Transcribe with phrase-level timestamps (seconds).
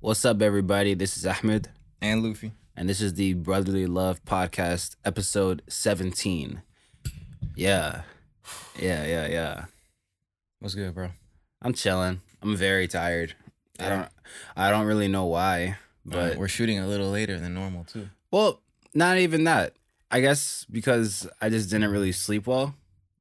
[0.00, 0.94] What's up, everybody?
[0.94, 1.68] This is Ahmed,
[2.00, 2.52] and Lofy.
[2.76, 6.62] and this is the Brotherly Love Podcast, episode 17.
[7.56, 8.02] Yeah.
[8.78, 9.64] Yeah, yeah, yeah.
[10.60, 11.10] What's good, bro?
[11.62, 12.20] I'm chilling.
[12.42, 13.34] I'm very tired.
[13.80, 14.08] I don't
[14.56, 18.08] I don't really know why, but But we're shooting a little later than normal too.
[18.30, 18.60] well,
[18.94, 19.74] not even that.
[20.10, 22.74] I guess because I just didn't really sleep well.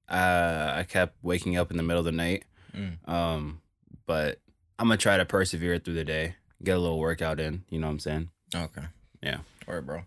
[0.10, 2.46] Uh I kept waking up in the middle of the night.
[2.76, 3.08] Mm.
[3.10, 3.62] Um
[4.06, 4.40] but
[4.80, 6.36] I'm to try to persevere through the day.
[6.64, 8.30] Get a little workout in, you know what I'm saying?
[8.56, 8.84] Okay.
[9.22, 9.40] Yeah.
[9.68, 10.02] All right, bro.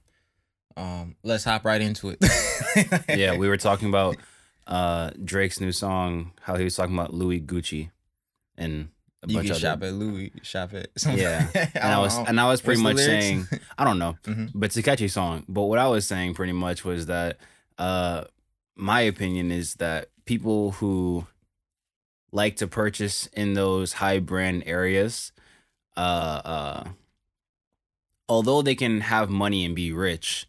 [0.77, 2.19] Um, let's hop right into it.
[3.09, 4.17] yeah, we were talking about
[4.67, 7.91] uh Drake's new song, how he was talking about Louis Gucci
[8.57, 8.89] and
[9.23, 11.49] a you bunch can of shop other, at Louis, shop at Yeah.
[11.75, 13.47] and I was and I was pretty What's much saying
[13.79, 14.51] I don't know, Mhm.
[14.55, 15.45] but it's a catchy song.
[15.49, 17.37] But what I was saying pretty much was that
[17.79, 18.25] uh
[18.77, 21.27] my opinion is that people who
[22.33, 25.33] like to purchase in those high brand areas
[26.01, 26.85] uh uh
[28.29, 30.47] although they can have money and be rich,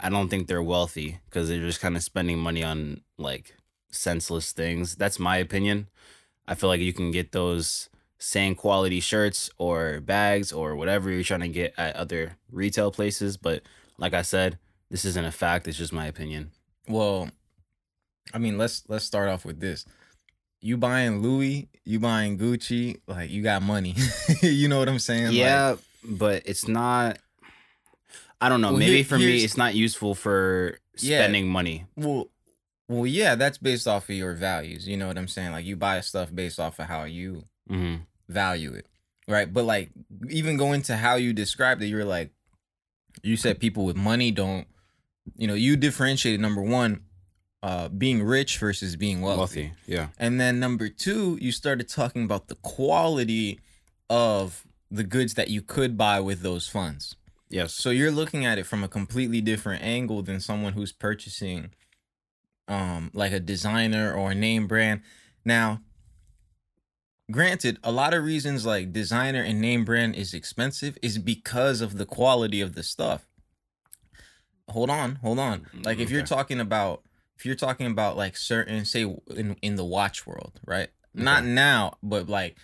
[0.00, 3.56] I don't think they're wealthy because they're just kind of spending money on like
[3.90, 4.96] senseless things.
[4.96, 5.88] That's my opinion.
[6.46, 11.22] I feel like you can get those same quality shirts or bags or whatever you're
[11.22, 13.36] trying to get at other retail places.
[13.36, 13.62] But
[13.98, 14.58] like I said,
[14.90, 15.68] this isn't a fact.
[15.68, 16.52] It's just my opinion.
[16.88, 17.30] Well,
[18.32, 19.84] I mean, let's let's start off with this.
[20.64, 23.94] You buying Louis, you buying Gucci, like you got money.
[24.42, 25.26] you know what I'm saying?
[25.26, 27.18] Like, yeah, but it's not.
[28.40, 28.70] I don't know.
[28.70, 31.18] Well, Maybe here- for me, it's not useful for Yeah.
[31.18, 31.84] spending money.
[31.96, 32.30] Well,
[32.88, 34.88] well, yeah, that's based off of your values.
[34.88, 35.52] You know what I'm saying?
[35.52, 37.96] Like you buy stuff based off of how you hmm
[38.30, 38.86] value it,
[39.28, 39.52] right?
[39.52, 39.90] But like
[40.30, 42.30] even going to how you described it, you're like,
[43.22, 44.66] you said people with money don't,
[45.36, 47.02] you know, you differentiated number one,
[47.64, 49.38] uh, being rich versus being wealthy.
[49.38, 49.72] Wealthy.
[49.86, 50.08] Yeah.
[50.18, 53.58] and then number two, you started talking about the quality
[54.10, 57.16] of the goods that you could buy with those funds.
[57.48, 57.72] Yes.
[57.72, 61.70] So you're looking at it from a completely different angle than someone who's purchasing
[62.68, 65.00] um like a designer or a name brand.
[65.42, 65.80] Now,
[67.30, 71.96] granted, a lot of reasons like designer and name brand is expensive is because of
[71.96, 73.26] the quality of the stuff.
[74.68, 75.66] Hold on, hold on.
[75.82, 77.02] Like if you're talking about
[77.44, 79.02] if you're talking about like certain say
[79.36, 80.88] in in the watch world, right?
[81.12, 82.56] Not now, but like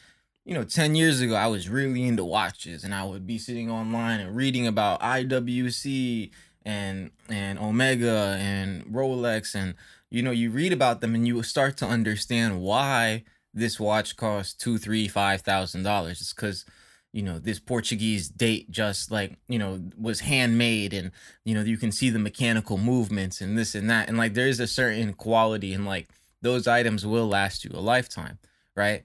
[0.46, 3.70] you know, 10 years ago, I was really into watches and I would be sitting
[3.70, 6.30] online and reading about IWC
[6.64, 9.74] and and Omega and Rolex and
[10.08, 14.54] you know, you read about them and you start to understand why this watch costs
[14.54, 16.22] two, three, five thousand dollars.
[16.22, 16.64] It's because
[17.12, 21.10] you know this Portuguese date just like you know was handmade and
[21.44, 24.46] you know you can see the mechanical movements and this and that and like there
[24.46, 26.08] is a certain quality and like
[26.42, 28.38] those items will last you a lifetime,
[28.74, 29.02] right?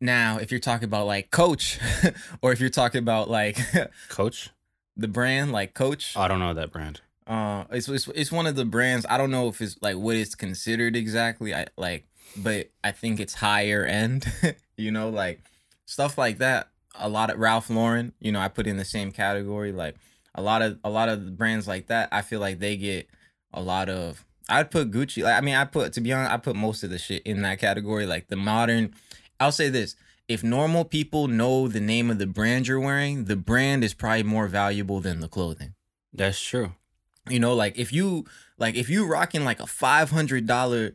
[0.00, 1.78] Now, if you're talking about like Coach,
[2.42, 3.58] or if you're talking about like
[4.10, 4.50] Coach.
[4.96, 7.00] the brand like Coach, I don't know that brand.
[7.26, 9.06] uh, it's, it's it's one of the brands.
[9.08, 11.54] I don't know if it's like what it's considered exactly.
[11.54, 12.04] I like,
[12.36, 14.30] but I think it's higher end.
[14.76, 15.40] you know, like
[15.86, 16.68] stuff like that.
[16.98, 18.12] A lot of Ralph Lauren.
[18.20, 19.72] You know, I put in the same category.
[19.72, 19.96] Like
[20.34, 22.08] a lot of a lot of brands like that.
[22.12, 23.08] I feel like they get
[23.52, 24.24] a lot of.
[24.48, 25.22] I'd put Gucci.
[25.22, 27.42] Like I mean, I put to be honest, I put most of the shit in
[27.42, 28.06] that category.
[28.06, 28.94] Like the modern.
[29.40, 29.96] I'll say this.
[30.28, 34.24] If normal people know the name of the brand you're wearing, the brand is probably
[34.24, 35.74] more valuable than the clothing.
[36.12, 36.72] That's true.
[37.28, 38.24] You know, like if you
[38.58, 40.94] like if you rocking like a five hundred dollar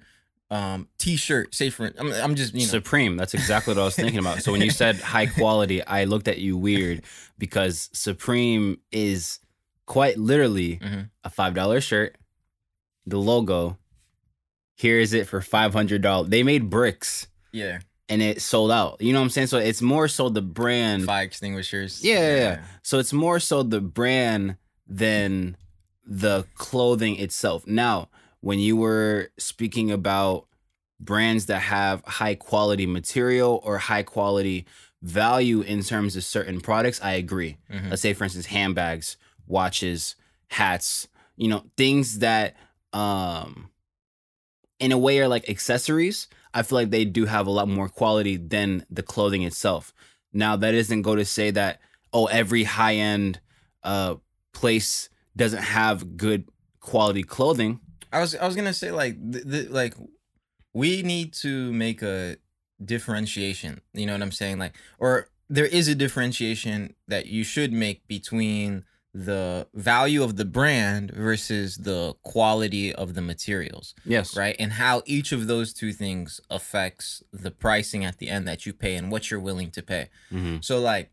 [0.51, 3.15] um t-shirt, say for I'm, I'm just you know Supreme.
[3.17, 4.43] That's exactly what I was thinking about.
[4.43, 7.01] So when you said high quality, I looked at you weird
[7.39, 9.39] because Supreme is
[9.85, 11.09] quite literally Mhm.
[11.23, 12.17] a five dollar shirt,
[13.05, 13.77] the logo.
[14.75, 16.29] Here is it for five hundred dollars.
[16.29, 17.79] They made bricks yeah
[18.09, 18.97] and it sold out.
[18.99, 19.47] You know what I'm saying?
[19.47, 21.05] So it's more so the brand.
[21.05, 22.03] fire extinguishers.
[22.03, 22.61] Yeah, yeah, yeah.
[22.83, 25.55] So it's more so the brand than
[26.05, 27.65] the clothing itself.
[27.65, 28.09] Now,
[28.41, 30.47] when you were speaking about
[30.99, 34.65] brands that have high quality material or high quality
[35.01, 37.57] value in terms of certain products, I agree.
[37.71, 37.89] Mhm.
[37.89, 39.17] Let's say, for instance, handbags,
[39.47, 40.15] watches,
[40.49, 41.07] hats,
[41.37, 42.55] you know, things that,
[42.93, 43.69] um,
[44.79, 46.27] in a way are like accessories.
[46.53, 49.93] I feel like they do have a lot more quality than the clothing itself.
[50.33, 51.79] Now, that doesn't go to say that
[52.13, 53.39] oh, every high end
[53.83, 54.15] uh
[54.53, 56.49] place doesn't have good
[56.81, 57.79] quality clothing.
[58.11, 59.95] I was I was gonna say like th- th- like
[60.73, 62.37] we need to make a
[62.83, 63.81] differentiation.
[63.93, 64.59] You know what I'm saying?
[64.59, 70.45] Like, or there is a differentiation that you should make between the value of the
[70.45, 74.37] brand versus the quality of the materials, Yes.
[74.37, 74.55] right?
[74.57, 78.71] And how each of those two things affects the pricing at the end that you
[78.71, 80.07] pay and what you're willing to pay.
[80.29, 81.11] hmm So like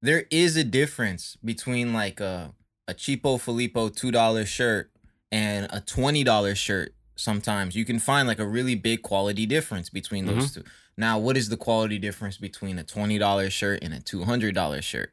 [0.00, 2.54] there is a difference between like a
[2.86, 4.90] a cheapo Filippo two dollar shirt
[5.30, 6.94] and a twenty dollar shirt.
[7.16, 10.64] Sometimes you can find like a really big quality difference between those two.
[10.96, 14.54] Now, what is the quality difference between a twenty dollar shirt and a two hundred
[14.54, 15.12] dollar shirt?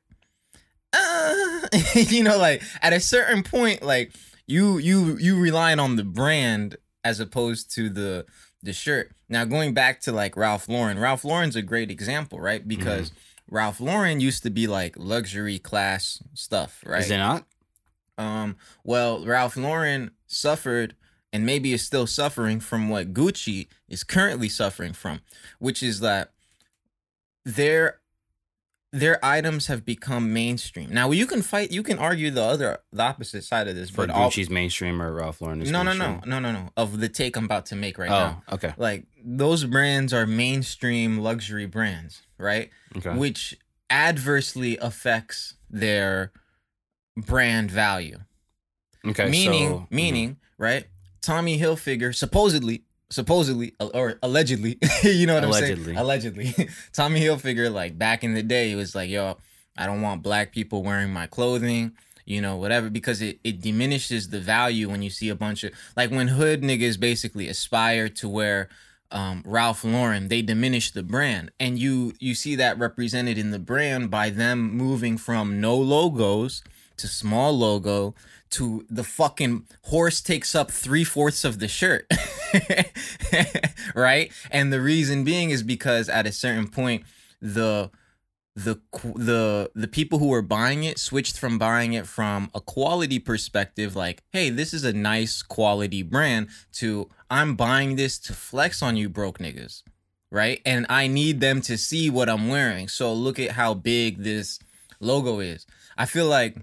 [0.93, 1.61] Uh,
[1.95, 4.11] you know, like at a certain point, like
[4.47, 8.25] you you you relying on the brand as opposed to the
[8.61, 9.11] the shirt.
[9.29, 12.67] Now going back to like Ralph Lauren, Ralph Lauren's a great example, right?
[12.67, 13.11] Because
[13.49, 17.01] Ralph Lauren used to be like luxury class stuff, right?
[17.01, 17.45] Is it not?
[18.17, 20.95] Um, well, Ralph Lauren suffered
[21.33, 25.21] and maybe is still suffering from what Gucci is currently suffering from,
[25.59, 26.31] which is that
[27.43, 27.99] their
[28.91, 30.89] their items have become mainstream.
[30.93, 34.07] Now you can fight, you can argue the other, the opposite side of this, But
[34.07, 36.99] but all, Gucci's mainstream or Ralph Lauren is no, no, no, no, no, no, of
[37.01, 38.43] the take I'm about to make right Oh, now.
[38.53, 38.73] okay.
[38.77, 42.69] Like those brands are mainstream luxury brands, right?
[42.95, 43.13] Okay.
[43.13, 43.57] Which
[43.89, 46.31] adversely affects their
[47.17, 48.19] brand value
[49.05, 49.29] okay.
[49.29, 49.87] meaning so, mhm.
[49.91, 50.87] meaning right
[51.21, 55.85] tommy hilfiger supposedly supposedly uh, or allegedly you know what i'm Allegedly.
[55.85, 56.53] saying allegedly
[56.93, 59.37] tommy hilfiger like back in the day he was like yo
[59.77, 61.93] i don't want black people wearing my clothing
[62.25, 65.71] you know whatever because it, it diminishes the value when you see a bunch of
[65.95, 68.69] like when hood niggas basically aspire to wear
[69.11, 73.59] um, Ralph Lauren, they diminish the brand, and you you see that represented in the
[73.59, 76.63] brand by them moving from no logos
[76.97, 78.15] to small logo
[78.51, 82.09] to the fucking horse takes up three fourths of the shirt,
[83.95, 84.31] right?
[84.51, 87.03] And the reason being is because at a certain point,
[87.41, 87.91] the
[88.55, 88.79] the
[89.15, 93.97] the the people who were buying it switched from buying it from a quality perspective
[93.97, 98.95] like hey this is a nice quality brand to i'm buying this to flex on
[98.95, 99.83] you broke niggas
[100.35, 100.61] right?
[100.65, 102.87] And i need them to see what i'm wearing.
[102.87, 104.59] So look at how big this
[104.99, 105.65] logo is.
[105.97, 106.57] I feel like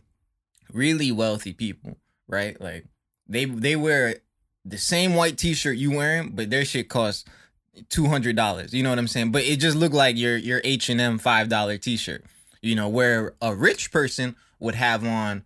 [0.72, 1.96] really wealthy people
[2.28, 2.84] right like
[3.28, 4.16] they they wear
[4.64, 7.24] the same white t-shirt you wearing but their shit costs
[7.88, 8.74] two hundred dollars.
[8.74, 9.32] You know what I'm saying?
[9.32, 12.22] But it just looked like your your H and M five dollar t shirt.
[12.60, 15.44] You know, where a rich person would have on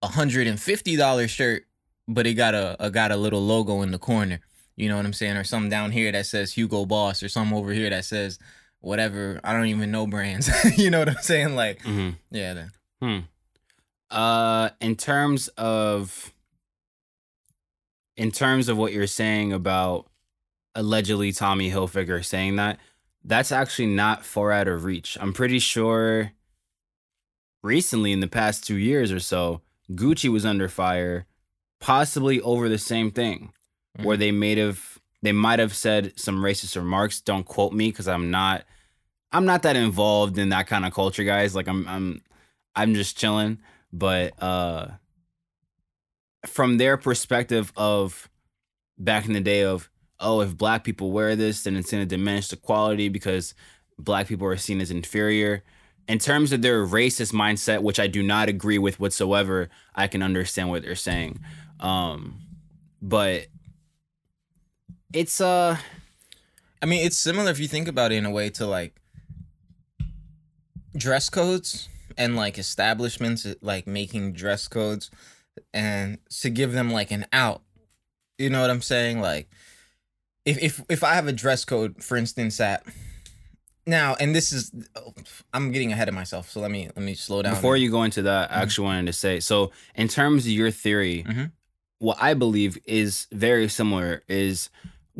[0.00, 1.64] a hundred and fifty dollar shirt,
[2.06, 4.38] but it got a, a got a little logo in the corner.
[4.76, 5.36] You know what I'm saying?
[5.36, 8.38] Or something down here that says Hugo Boss, or some over here that says
[8.80, 9.40] whatever.
[9.42, 10.48] I don't even know brands.
[10.78, 11.56] you know what I'm saying?
[11.56, 12.14] Like, Mhm.
[12.30, 12.72] yeah, then.
[13.02, 13.18] Hmm.
[14.10, 16.32] Uh, in terms of,
[18.16, 20.06] in terms of what you're saying about
[20.74, 22.78] allegedly Tommy Hilfiger saying that,
[23.24, 25.18] that's actually not far out of reach.
[25.20, 26.32] I'm pretty sure.
[27.62, 31.26] Recently, in the past two years or so, Gucci was under fire,
[31.80, 33.52] possibly over the same thing,
[34.02, 34.20] where Mhm.
[34.20, 37.20] they may have they might have said some racist remarks.
[37.20, 38.64] Don't quote me because I'm not
[39.32, 41.56] I'm not that involved in that kind of culture, guys.
[41.56, 42.22] Like I'm I'm
[42.76, 43.58] I'm just chilling.
[43.92, 44.88] But uh
[46.46, 48.28] from their perspective of
[48.98, 49.90] back in the day of
[50.20, 53.54] oh if black people wear this then it's gonna diminish the quality because
[53.98, 55.62] black people are seen as inferior.
[56.06, 60.22] In terms of their racist mindset, which I do not agree with whatsoever, I can
[60.22, 61.40] understand what they're saying.
[61.80, 62.40] Um
[63.02, 63.46] but
[65.12, 65.76] it's uh
[66.80, 68.94] I mean, it's similar if you think about it in a way to like
[70.96, 71.88] dress codes
[72.18, 75.10] and like establishments like making dress codes
[75.72, 77.62] and to give them like an out.
[78.36, 79.20] You know what I'm saying?
[79.22, 79.48] Like
[80.44, 82.84] if if if I have a dress code, for instance, at
[83.86, 84.70] now, and this is
[85.54, 87.54] I'm getting ahead of myself, so let me let me slow down.
[87.54, 90.70] Before you go into that, I actually wanted to say so, in terms of your
[90.70, 91.52] theory, Mhm.
[91.98, 94.68] what I believe is very similar is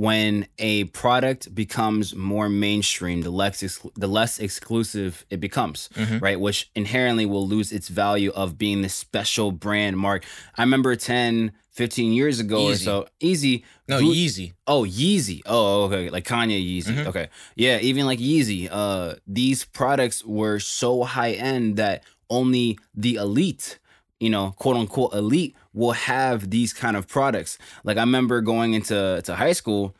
[0.06, 6.22] when a product becomes more mainstream, the less ex- the less exclusive it becomes, Mhm.
[6.22, 6.38] right?
[6.38, 10.24] Which inherently will lose its value of being the special brand mark.
[10.56, 13.64] I remember 10, 15 years ago or so, easy.
[13.88, 14.52] no Yeezy.
[14.68, 15.40] Oh, Yeezy.
[15.46, 16.10] Oh, okay.
[16.10, 16.94] Like Kanye Yeezy.
[16.94, 17.06] Mhm.
[17.08, 17.26] Okay.
[17.56, 18.68] Yeah, even like Yeezy.
[18.70, 23.80] Uh these products were so high end that only the elite,
[24.20, 27.58] you know, quote unquote elite will have these kind of products.
[27.84, 29.94] Like I remember going into to high school,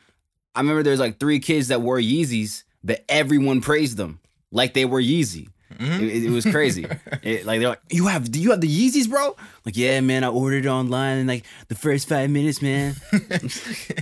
[0.55, 4.19] I remember there's like three kids that wore Yeezys, but everyone praised them
[4.51, 5.49] like they were Yeezy.
[5.77, 6.01] Mhm.
[6.01, 6.87] It, it was crazy.
[7.23, 9.35] It- like they're like, "You have, do you have the Yeezys, bro?"
[9.65, 12.95] Like, yeah, man, I ordered it online in like the first five minutes, man.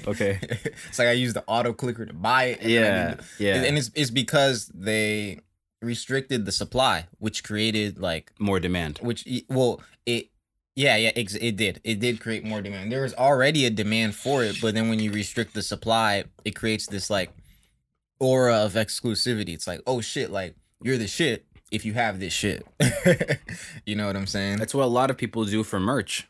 [0.08, 0.40] Okay.
[0.42, 2.60] it's like I used the auto clicker to buy it.
[2.62, 3.64] and then I Yeah, yeah.
[3.64, 5.40] and it's it's because they
[5.82, 9.00] restricted the supply, which created like More demand.
[9.02, 10.30] which well it
[10.76, 12.92] yeah yeah ex- it did it did create more demand.
[12.92, 16.56] There was already a demand for it, but then when you restrict the supply, it
[16.56, 17.32] creates this like
[18.20, 19.50] aura of exclusivity.
[19.54, 21.46] It's like oh shit, like you're the shit.
[21.72, 22.66] if you have this shit.
[23.86, 24.58] you know what I'm saying?
[24.58, 26.28] That's what a lot of people do for merch.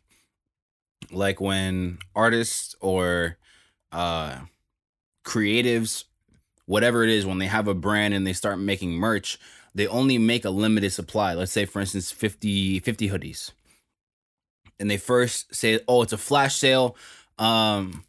[1.12, 3.38] Like when artists or
[3.92, 4.40] uh
[5.26, 6.06] creatives,
[6.68, 9.40] whatever it is, when they have a brand and they start making merch,
[9.74, 11.34] they only make a limited supply.
[11.34, 13.52] Let's say for instance 50 50 hoodies.
[14.80, 16.96] And they first say, "Oh, it's a flash sale."
[17.40, 18.04] Um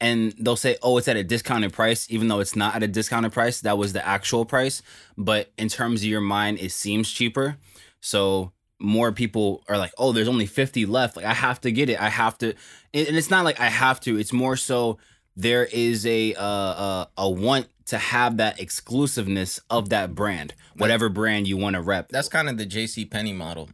[0.00, 2.88] and they'll say, "Oh, it's at a discounted price," even though it's not at a
[2.88, 3.60] discounted price.
[3.60, 4.82] That was the actual price,
[5.16, 7.56] but in terms of your mind, it seems cheaper.
[8.00, 11.16] So more people are like, "Oh, there's only 50 left.
[11.16, 12.00] Like I have to get it.
[12.00, 12.48] I have to."
[12.92, 14.18] And it's not like I have to.
[14.18, 14.98] It's more so
[15.36, 21.08] there is a uh, uh, a want to have that exclusiveness of that brand, whatever
[21.08, 22.08] brand you want to rep.
[22.08, 23.70] That's kind of the JC Penney model.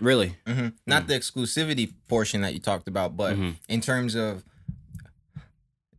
[0.00, 3.54] really hmm Not the exclusivity portion that you talked about, but Mhm.
[3.68, 4.42] in terms of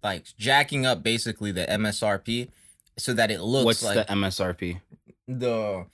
[0.03, 2.49] like jacking up basically the MSRP
[2.97, 4.81] so that it looks what's like the MSRP?
[5.27, 5.85] the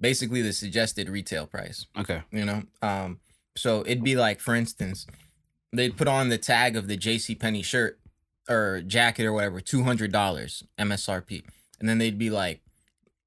[0.00, 1.86] basically the suggested retail price.
[1.98, 2.22] Okay.
[2.30, 3.20] you know um
[3.56, 5.06] so it'd be like for instance
[5.72, 7.97] they'd put on the tag of the jc Penney shirt
[8.48, 10.10] or jacket or whatever $200
[10.78, 11.42] msrp
[11.80, 12.60] and then they'd be like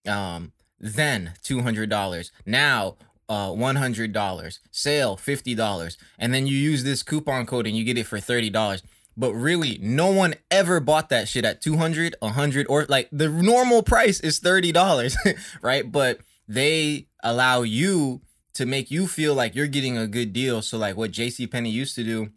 [0.07, 2.97] um then $200 now
[3.29, 8.05] uh $100 sale $50 and then you use this coupon code and you get it
[8.05, 8.81] for $30
[9.17, 13.83] but really no one ever bought that shit at 200 100 or like the normal
[13.83, 15.15] price is $30
[15.61, 15.91] right?
[15.91, 18.21] But they allow you
[18.53, 20.61] to make you feel like you're getting a good deal.
[20.61, 22.31] So like what jc Penney used to do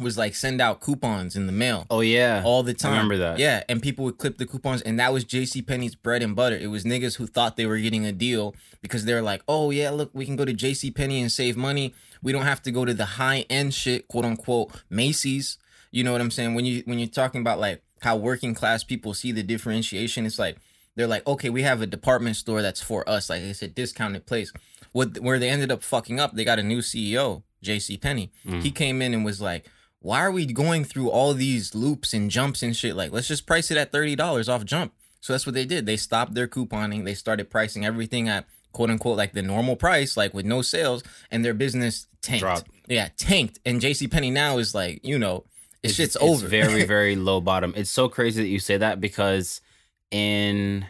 [0.00, 2.42] was like send out coupons in the mail Oh yeah.
[2.44, 2.92] all the time.
[2.92, 3.38] remember that.
[3.38, 5.62] Yeah, and people would clip the coupons, and that was J.C.
[5.62, 6.56] Penney's bread and butter.
[6.56, 9.90] It was niggas who thought they were getting a deal because they're like, "Oh yeah,
[9.90, 10.90] look, we can go to J.C.
[10.90, 11.94] Penney and save money.
[12.22, 15.58] We don't have to go to the high end shit, quote unquote, Macy's."
[15.90, 16.54] You know what I'm saying?
[16.54, 20.38] When you when you're talking about like how working class people see the differentiation, it's
[20.38, 20.56] like
[20.94, 24.26] they're like, "Okay, we have a department store that's for us, like it's a discounted
[24.26, 24.52] place."
[24.92, 27.96] What where they ended up fucking up, they got a new CEO, J.C.
[27.98, 28.30] Penney.
[28.46, 28.62] Mm.
[28.62, 29.66] He came in and was like
[30.06, 32.94] why are we going through all these loops and jumps and shit?
[32.94, 34.92] Like, let's just price it at $30 off jump.
[35.20, 35.84] So that's what they did.
[35.84, 37.04] They stopped their couponing.
[37.04, 41.02] They started pricing everything at quote unquote like the normal price, like with no sales,
[41.32, 42.42] and their business tanked.
[42.42, 42.70] Dropped.
[42.86, 43.58] Yeah, tanked.
[43.66, 45.42] And JC Penney now is like, you know,
[45.82, 46.46] it's, shit's it's over.
[46.46, 47.74] very, very low bottom.
[47.76, 49.60] It's so crazy that you say that because
[50.12, 50.86] in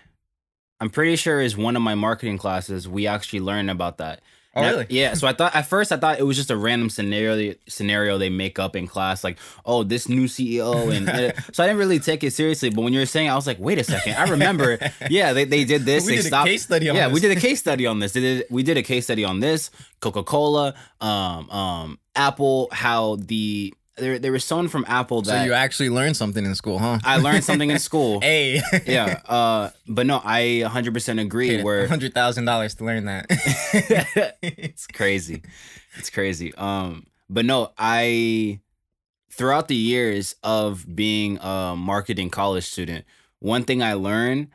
[0.79, 4.21] I'm pretty sure is one of my marketing classes we actually learned about that.
[4.57, 4.87] Oh, Now- really?
[4.91, 5.15] Yeah.
[5.15, 8.31] So I thought at first I thought it was just a random scenario scenario they
[8.31, 12.01] make up in class, like, oh, this new CEO, and uh, so I didn't really
[12.01, 12.71] take it seriously.
[12.71, 14.79] But when you were saying, it, I was like, wait a second, I remember.
[15.09, 16.07] Yeah, they, they did this.
[16.07, 17.15] We they did a case study on yeah, this.
[17.15, 18.13] we did a case study on this.
[18.13, 19.71] Did, we did a case study on this.
[20.01, 22.69] Coca Cola, um, um, Apple.
[22.73, 26.55] How the there there was someone from Apple that So you actually learned something in
[26.55, 26.99] school, huh?
[27.05, 28.21] I learned something in school.
[28.23, 28.61] hey.
[28.87, 29.21] yeah.
[29.26, 31.62] Uh, but no, I 100% agree.
[31.62, 33.26] Where hundred thousand dollars to learn that.
[34.43, 35.43] it's crazy.
[35.97, 36.55] It's crazy.
[36.55, 38.61] Um, but no, I
[39.31, 43.05] throughout the years of being a marketing college student,
[43.38, 44.49] one thing I learned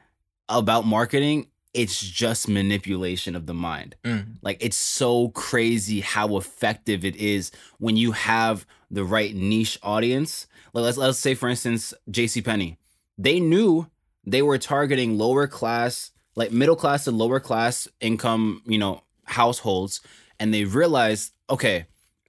[0.50, 3.96] about marketing, it's just manipulation of the mind.
[4.04, 4.38] Mm.
[4.42, 10.48] Like it's so crazy how effective it is when you have the right niche audience.
[10.74, 12.78] Like let's let's say for instance, JC Penney.
[13.18, 13.88] They knew
[14.26, 20.02] they were targeting lower class, like middle class to lower class income, you know, households,
[20.40, 21.86] and they realized, okay,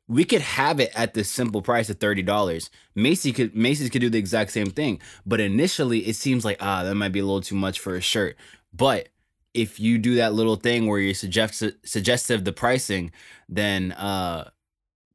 [0.08, 2.70] we could have it at this simple price of thirty dollars.
[2.94, 6.84] Macy could Macy's could do the exact same thing, but initially it seems like ah
[6.84, 8.36] that might be a little too much for a shirt.
[8.72, 9.08] But
[9.54, 13.12] if you do that little thing where you're suggestive suggestive the pricing,
[13.48, 14.50] then uh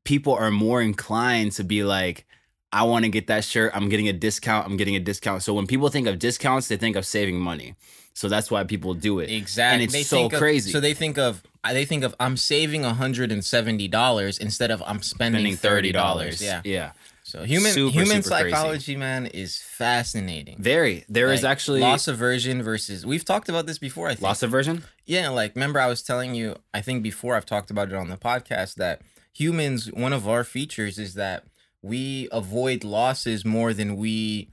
[0.03, 2.25] people are more inclined to be like,
[2.71, 3.71] I want to get that shirt.
[3.75, 4.65] I'm getting a discount.
[4.65, 5.43] I'm getting a discount.
[5.43, 7.75] So when people think of discounts, they think of saving money.
[8.13, 9.29] So that's why people do it.
[9.29, 9.83] Exactly.
[9.85, 10.71] And it's so think of- crazy.
[10.71, 14.81] so they think of they think of I'm saving hundred and seventy dollars instead of
[14.85, 16.39] I'm spending, Spending thirty thirty dollars.
[16.39, 16.41] dollars.
[16.41, 16.61] Yeah.
[16.63, 16.91] yeah.
[17.27, 18.55] So human Super, human super crazy.
[18.55, 20.55] psychology, man, is fascinating.
[20.59, 21.03] Very.
[21.09, 24.07] There is Like, actually loss aversion versus we've talked about this before.
[24.07, 24.21] I think.
[24.21, 24.85] loss aversion.
[25.05, 28.07] Yeah, like remember I was telling you, I think before I've talked about it on
[28.07, 29.01] the podcast that
[29.33, 31.43] humans, one of our features is that
[31.81, 34.47] we avoid losses more than we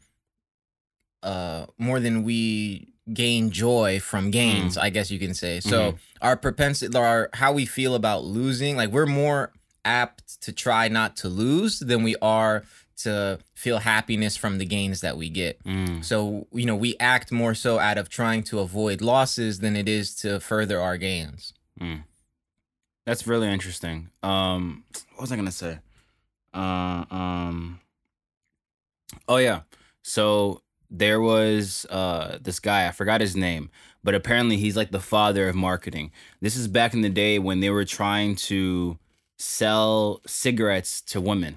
[1.23, 5.61] uh more than we gain joy from gains, I guess you can say.
[5.61, 9.53] So our propensity our how we feel about losing, like we're more
[9.85, 12.65] apt to try not to lose than we are
[12.97, 15.63] to feel happiness from the gains that we get.
[15.65, 16.05] Mm.
[16.05, 19.89] So, you know, we act more so out of trying to avoid losses than it
[19.89, 21.55] is to further our gains.
[23.07, 24.11] That's really interesting.
[24.23, 25.79] Um, what was I gonna say?
[26.55, 27.81] Uh, um,
[29.29, 29.63] oh yeah.
[30.03, 33.71] So there was uh this guy, I forgot his name,
[34.03, 36.13] but apparently he's like the father of marketing.
[36.41, 38.99] This is back in the day when they were trying to
[39.45, 41.57] sell cigarettes to women.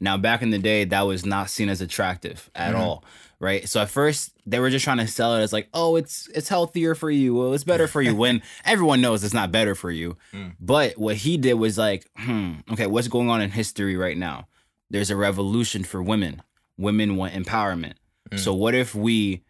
[0.00, 2.78] Now, back in the day, that was not seen as attractive at Mhm.
[2.78, 3.04] all,
[3.38, 3.68] right?
[3.68, 6.48] So at first, they were just trying to sell it as like, oh, it's it's
[6.48, 7.34] healthier for you.
[7.34, 8.14] Well, it's better for you.
[8.14, 10.16] When everyone knows it's not better for you.
[10.32, 10.56] Mm.
[10.60, 14.48] But what he did was like, hmm, okay, what's going on in history right now?
[14.90, 16.42] There's a revolution for women.
[16.76, 17.94] Women want empowerment.
[18.30, 18.38] Mm.
[18.40, 19.42] So what if we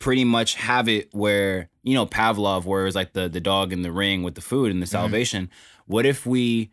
[0.00, 3.72] pretty much have it where you know Pavlov, where it was like the the dog
[3.72, 4.90] in the ring with the food and the Mhm.
[5.00, 5.50] salvation.
[5.86, 6.70] What if we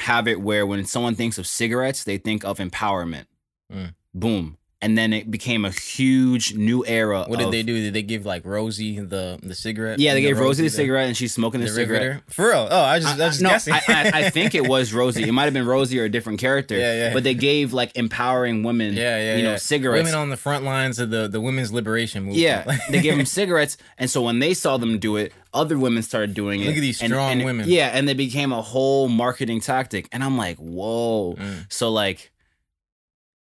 [0.00, 3.26] have it where when someone thinks of cigarettes, they think of empowerment.
[3.72, 3.94] Mm.
[4.14, 4.58] Boom.
[4.82, 7.24] And then it became a huge new era.
[7.28, 7.74] What did of- they do?
[7.82, 9.98] Did they give like Rosie the the cigarette?
[9.98, 12.02] Yeah, they The gave Rosie the the- cigarette and she's smoking the, the cigarette.
[12.02, 12.22] Riveter?
[12.30, 12.66] For real?
[12.70, 13.74] Oh, I just, I, I- just no, guessing.
[13.74, 15.22] I, I, I think it was Rosie.
[15.28, 16.78] It might have been Rosie or a different character.
[16.78, 17.12] Yeah, yeah.
[17.12, 19.56] But they gave like empowering women, yeah, yeah, you know, yeah.
[19.56, 20.04] cigarettes.
[20.06, 22.38] Women on the front lines of the the women's liberation movement.
[22.40, 26.02] Yeah, they gave them cigarettes, and so when they saw them do it, other women
[26.02, 26.66] started doing it.
[26.68, 27.68] Look at these and- strong and- women.
[27.68, 31.34] Yeah, and they became a whole marketing tactic, and I'm like, whoa.
[31.34, 31.66] Mm.
[31.70, 32.30] So like,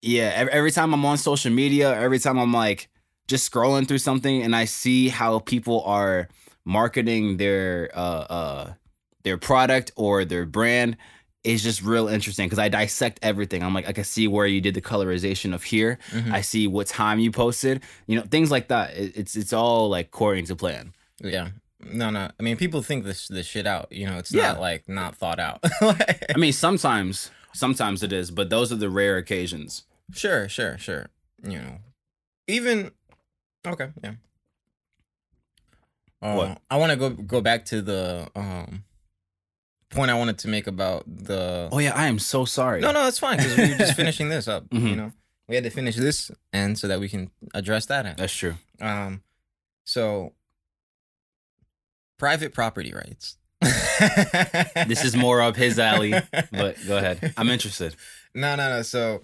[0.02, 2.90] yeah, every, every time I'm on social media, every time I'm like
[3.28, 6.28] just scrolling through something, and I see how people are
[6.66, 8.74] marketing their uh uh
[9.24, 10.98] their product or their brand.
[11.44, 13.62] Is just real interesting because I dissect everything.
[13.62, 16.00] I'm like, I can see where you did the colorization of here.
[16.12, 16.32] Mhm.
[16.32, 18.98] I see what time you posted, you know, things like that.
[18.98, 20.94] It, it's it's all like according to plan.
[21.20, 21.50] Yeah.
[21.88, 22.32] No, no.
[22.40, 23.92] I mean, people think this this shit out.
[23.92, 24.54] You know, it's Yeah.
[24.54, 25.60] not like not thought out.
[25.82, 29.84] I mean, sometimes sometimes it is, but those are the rare occasions.
[30.14, 31.08] sure, sure, sure.
[31.44, 31.78] You know,
[32.48, 32.92] even
[33.66, 34.14] okay, yeah.
[36.22, 36.62] Uh, What?
[36.72, 38.84] I want to go go back to the um
[39.90, 41.70] point I wanted to make about the.
[41.72, 42.82] Oh yeah, I am so sorry.
[42.82, 44.66] No, no, that's fine because we were just finishing this up.
[44.72, 44.96] You Mhm.
[44.98, 45.12] know,
[45.48, 48.06] we had to finish this, and so that we can address that.
[48.06, 48.18] End.
[48.18, 48.56] that's true.
[48.82, 49.22] Um,
[49.86, 50.34] so
[52.18, 53.38] private property rights.
[54.88, 56.14] This is more up his alley,
[56.52, 57.34] but go ahead.
[57.38, 57.96] I'm interested.
[58.34, 58.82] No, no, no.
[58.82, 59.22] So,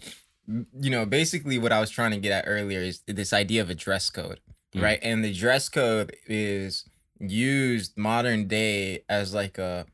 [0.79, 3.69] you know, basically what I was trying to get at earlier is this idea of
[3.69, 4.39] a dress code,
[4.75, 4.81] Mm.
[4.83, 4.99] right?
[5.03, 6.85] And the dress code is
[7.19, 9.85] used modern day as like a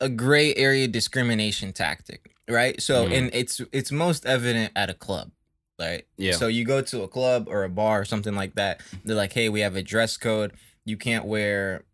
[0.00, 2.80] a gray area discrimination tactic, right?
[2.82, 3.16] So, Mm.
[3.18, 5.30] and it's it's most evident at a club.
[5.80, 6.06] Right.
[6.18, 6.32] Yeah.
[6.36, 8.82] So you go to a club or a bar or something like that.
[9.04, 10.52] They're like, "Hey, we have a dress code.
[10.84, 11.84] You can't wear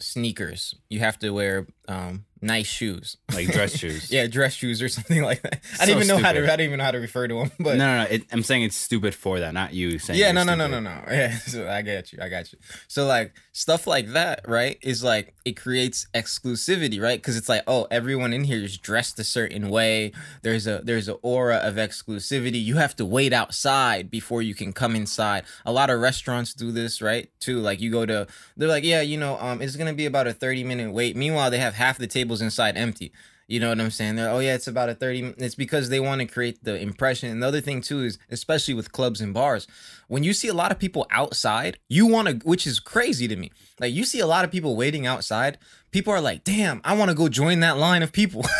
[0.00, 0.74] sneakers.
[0.88, 4.10] You have to wear um, nice shoes, Like dress shoes.
[4.12, 5.60] yeah, dress shoes or something like that.
[5.80, 6.42] I So don't even know how to.
[6.44, 7.50] I don't even know how to refer to them.
[7.58, 8.10] But no, no, no.
[8.10, 10.18] It, I'm saying it's stupid for that, not you saying.
[10.18, 11.02] yeah, you're no, no, no, no, no.
[11.10, 12.18] Yeah, so I get you.
[12.22, 12.58] I got you.
[12.88, 14.78] So like stuff like that, right?
[14.82, 17.18] Is like it creates exclusivity, right?
[17.20, 20.12] Because it's like, oh, everyone in here is dressed a certain way.
[20.42, 22.62] There's a there's an aura of exclusivity.
[22.62, 25.44] You have to wait outside before you can come inside.
[25.64, 27.28] A lot of restaurants do this, right?
[27.40, 27.60] Too.
[27.60, 28.26] Like you go to,
[28.56, 31.16] they're like, yeah, you know, um, it's gonna be about a thirty minute wait.
[31.16, 33.12] Meanwhile, they have half the tables inside empty.
[33.46, 34.16] You know what I'm saying?
[34.16, 37.30] They're, oh yeah, it's about a 30 It's because they want to create the impression.
[37.30, 39.66] And the other thing too is, especially with clubs and bars,
[40.08, 43.36] when you see a lot of people outside, you want to, which is crazy to
[43.36, 43.50] me.
[43.80, 45.58] Like you see a lot of people waiting outside.
[45.90, 48.44] People are like, damn, I want to go join that line of people.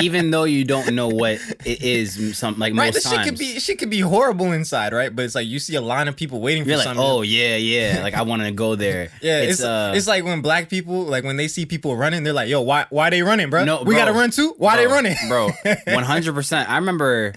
[0.00, 3.38] Even though you don't know what it is, some like right, most this shit could
[3.38, 5.14] be shit could be horrible inside, right?
[5.14, 7.04] But it's like you see a line of people waiting you're for like, something.
[7.04, 8.00] oh yeah, yeah.
[8.04, 9.10] Like I want to go there.
[9.22, 12.22] Yeah, it's, it's uh, it's like when black people like when they see people running,
[12.22, 13.64] they're like, "Yo, why why they running, bro?
[13.64, 13.96] No, we bro.
[13.96, 14.54] gotta run too.
[14.58, 15.50] Why they running, bro?
[15.86, 16.70] One hundred percent.
[16.70, 17.34] I remember.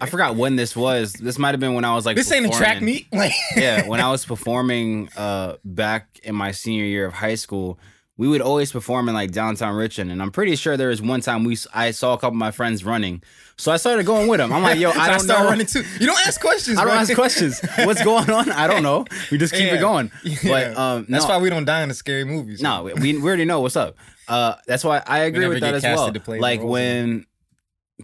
[0.00, 1.12] I forgot when this was.
[1.14, 2.16] This might have been when I was like.
[2.16, 3.06] this ain't a track meet.
[3.12, 7.78] Like, yeah, when I was performing uh back in my senior year of high school,
[8.16, 11.20] we would always perform in like downtown Richmond, and I'm pretty sure there was one
[11.22, 13.22] time we I saw a couple of my friends running,
[13.56, 14.52] so I started going with them.
[14.52, 15.48] I'm like, yo, So I don't start know.
[15.50, 15.82] running too.
[15.98, 16.76] You don't ask questions.
[16.78, 17.00] I don't bro.
[17.00, 17.60] ask questions.
[17.78, 18.50] What's going on?
[18.52, 19.06] I don't know.
[19.30, 19.76] We just keep Yeah.
[19.76, 20.10] it going.
[20.22, 20.36] Yeah.
[20.44, 22.60] But um, That's no, why we don't die in the scary movies.
[22.62, 23.96] no, we, we already know what's up.
[24.28, 26.12] Uh, that's why I agree with that as well.
[26.12, 27.24] to play the Like when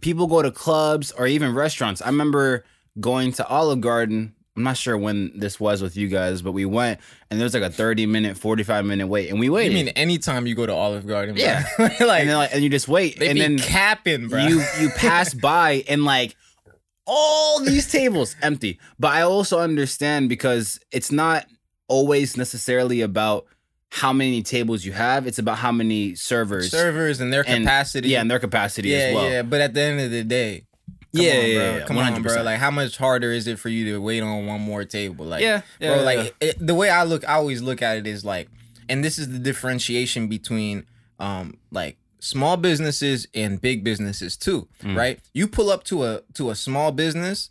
[0.00, 2.00] people go to clubs or even restaurants.
[2.02, 2.64] I remember
[3.00, 4.34] going to Olive Garden.
[4.56, 6.98] I'm not sure when this was with you guys, but we went
[7.30, 9.74] and there was like a 30 minute, 45 minute wait, and we You waited.
[9.74, 11.34] mean anytime you go to Olive Garden?
[11.34, 11.44] Bro.
[11.44, 11.64] Yeah.
[11.78, 14.46] like, and like, and you just wait, they and be then capping, bro.
[14.46, 16.34] you you pass by and like
[17.06, 18.80] all these tables empty.
[18.98, 21.46] But I also understand because it's not
[21.88, 23.46] always necessarily about
[23.90, 25.26] how many tables you have.
[25.26, 26.70] It's about how many servers.
[26.70, 28.08] servers and their and- capacity.
[28.08, 29.30] yeah, and their capacity yeah, as well.
[29.30, 29.42] yeah.
[29.42, 30.65] But at the end of the day,
[31.16, 31.76] come Yeah, on, yeah, bro.
[31.78, 32.42] yeah, Come on, bro.
[32.42, 35.24] Like, how much harder is it for you to wait on one more table?
[35.26, 35.96] Like, yeah, yeah, bro.
[35.98, 38.48] yeah, Like It, the way I look, I always look at it is like,
[38.88, 40.86] and this is the differentiation between,
[41.18, 44.96] um, like small businesses and big businesses too, Mm.
[44.96, 45.20] right?
[45.32, 47.48] You pull up to a to a small business,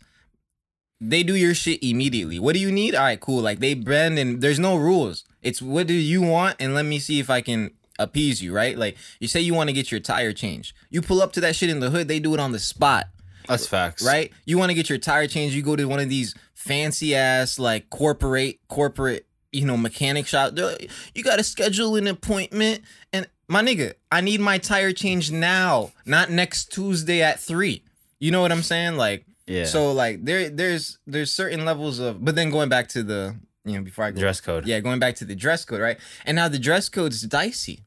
[1.00, 2.38] they do your shit immediately.
[2.38, 2.94] What do you need?
[2.94, 3.42] All right, cool.
[3.42, 5.24] Like they bend and there's no rules.
[5.42, 8.76] It's what do you want and let me see if I can appease you, right?
[8.78, 10.74] Like you say you want to get your tire changed.
[10.90, 13.08] You pull up to that shit in the hood, they do it on the spot.
[13.48, 14.04] That's facts.
[14.04, 14.32] Right?
[14.44, 17.58] You want to get your tire changed, you go to one of these fancy ass
[17.58, 20.58] like corporate corporate, you know, mechanic shop.
[20.58, 22.82] Like, you got to schedule an appointment
[23.12, 27.82] and my nigga, I need my tire changed now, not next Tuesday at 3.
[28.18, 28.96] You know what I'm saying?
[28.96, 29.66] Like Yeah.
[29.66, 33.74] so like there there's there's certain levels of but then going back to the you
[33.74, 34.66] know before I go dress code.
[34.66, 35.98] yeah, going back to the dress code, right?
[36.24, 37.80] And now the dress code is dicey,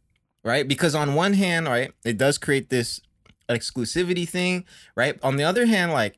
[0.43, 0.67] right?
[0.67, 3.01] Because on one hand, right, it does create this
[3.49, 5.17] exclusivity thing, right?
[5.23, 6.17] On the other hand, like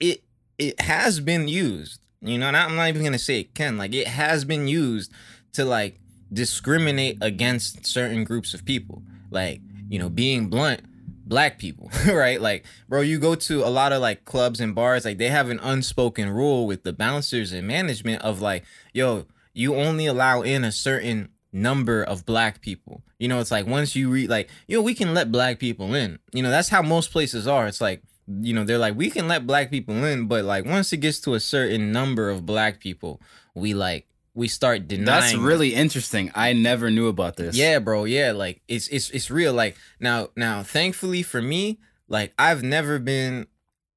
[0.00, 0.22] it
[0.58, 4.08] it has been used, you know, I'm not even gonna say it can, like it
[4.08, 5.12] has been used
[5.54, 5.98] to like
[6.32, 9.02] discriminate against certain groups of people.
[9.30, 10.82] Like, you know, being blunt,
[11.26, 12.40] black people, right?
[12.40, 15.50] Like, bro, you go to a lot of like clubs and bars, like they have
[15.50, 20.64] an unspoken rule with the bouncers and management of like, yo, you only allow in
[20.64, 23.02] a certain number of black people.
[23.18, 25.94] You know, it's like once you read like, you know, we can let black people
[25.94, 26.18] in.
[26.32, 27.66] You know, that's how most places are.
[27.66, 30.92] It's like, you know, they're like, we can let black people in, but like once
[30.92, 33.20] it gets to a certain number of black people,
[33.54, 36.30] we like we start denying That's really interesting.
[36.34, 37.56] I never knew about this.
[37.56, 38.04] yeah, bro.
[38.04, 39.54] Yeah, like it's it's it's real.
[39.54, 43.46] Like now now, thankfully for me, like I've never been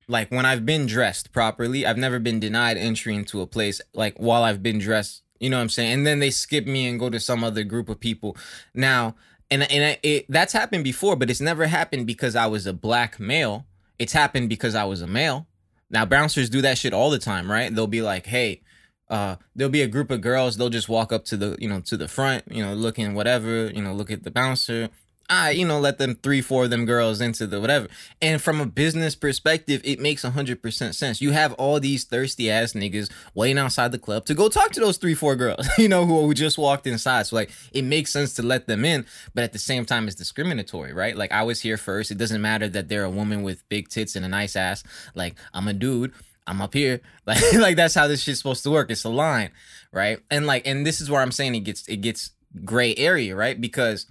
[0.08, 4.18] like when I've been dressed properly, I've never been denied entry into a place like
[4.18, 5.24] while I've been dressed.
[5.40, 5.94] You know what I'm saying?
[5.94, 8.36] And then they skip me and go to some other group of people.
[8.74, 9.16] Now,
[9.50, 13.20] and and it that's happened before, but it's never happened because I was a black
[13.20, 13.66] male.
[13.98, 15.48] It's happened because I was a male.
[15.90, 17.74] Now bouncers do that shit all the time, right?
[17.74, 18.62] They'll be like, "Hey,
[19.10, 20.58] uh, there'll be a group of girls.
[20.58, 23.68] They'll just walk up to the, you know, to the front, you know, looking whatever,
[23.68, 24.90] you know, look at the bouncer.
[25.30, 27.88] I, you know, let them three, four of them girls into the whatever.
[28.22, 31.22] And from a business perspective, it makes hundred percent sense.
[31.22, 34.80] You have all these thirsty ass niggas waiting outside the club to go talk to
[34.80, 37.28] those three, four girls, you know, who, who just walked inside.
[37.28, 40.16] So like, it makes sense to let them in, but at the same time, it's
[40.16, 41.16] discriminatory, right?
[41.16, 42.12] Like, I was here first.
[42.12, 44.84] It doesn't matter that they're a woman with big tits and a nice ass.
[45.14, 46.14] Like, I'm a dude.
[46.48, 47.02] I'm up here.
[47.28, 48.90] Like like that's how this shit's supposed to work.
[48.90, 49.52] It's a line,
[49.92, 50.18] right?
[50.32, 52.32] And like and this is where I'm saying it gets it gets
[52.66, 53.60] gray area, right?
[53.62, 54.08] Because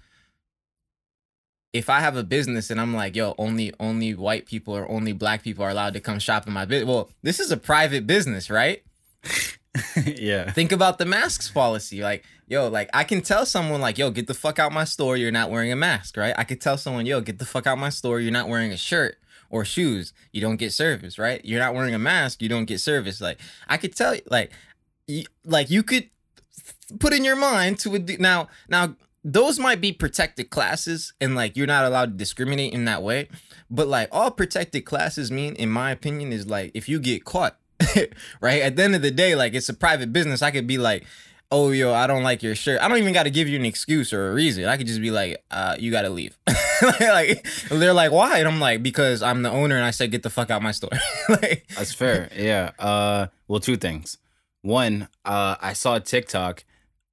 [1.72, 5.12] if I have a business and I'm like, yo, only only white people or only
[5.12, 6.88] black people are allowed to come shop in my business.
[6.88, 8.83] Well, this is a private business, right?
[10.07, 10.50] yeah.
[10.50, 12.02] Think about the masks policy.
[12.02, 15.16] Like, yo, like I can tell someone like, yo, get the fuck out my store,
[15.16, 16.35] you're not wearing a mask, right?
[16.38, 18.76] I could tell someone, yo, get the fuck out my store, you're not wearing a
[18.76, 19.16] shirt
[19.50, 21.42] or shoes, you don't get service, right?
[21.44, 23.20] You're not wearing a mask, you don't get service.
[23.20, 24.52] Like, I could tell you, like,
[25.07, 26.09] you, like you could
[26.98, 28.94] put in your mind to a now now
[29.32, 33.28] those might be protected classes and like you're not allowed to discriminate in that way
[33.70, 37.58] but like all protected classes mean in my opinion is like if you get caught
[38.40, 40.78] right at the end of the day like it's a private business i could be
[40.78, 41.04] like
[41.50, 43.66] oh yo i don't like your shirt i don't even got to give you an
[43.66, 46.38] excuse or a reason i could just be like uh you gotta leave
[47.00, 50.22] like they're like why and i'm like because i'm the owner and i said get
[50.22, 50.90] the fuck out my store
[51.28, 52.28] like That's fair.
[52.34, 52.72] Yeah.
[52.78, 54.18] Uh well two things.
[54.62, 56.64] One, uh I saw TikTok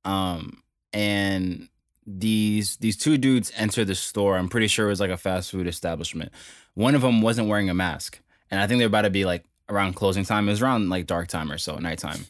[0.04, 1.68] um and
[2.06, 4.38] these these two dudes enter the store.
[4.38, 6.32] I'm pretty sure it was like a fast food establishment.
[6.74, 8.20] One of them wasn't wearing a mask.
[8.52, 10.48] And I think they're about to be like around closing time.
[10.48, 12.26] It was around like dark time or so, nighttime.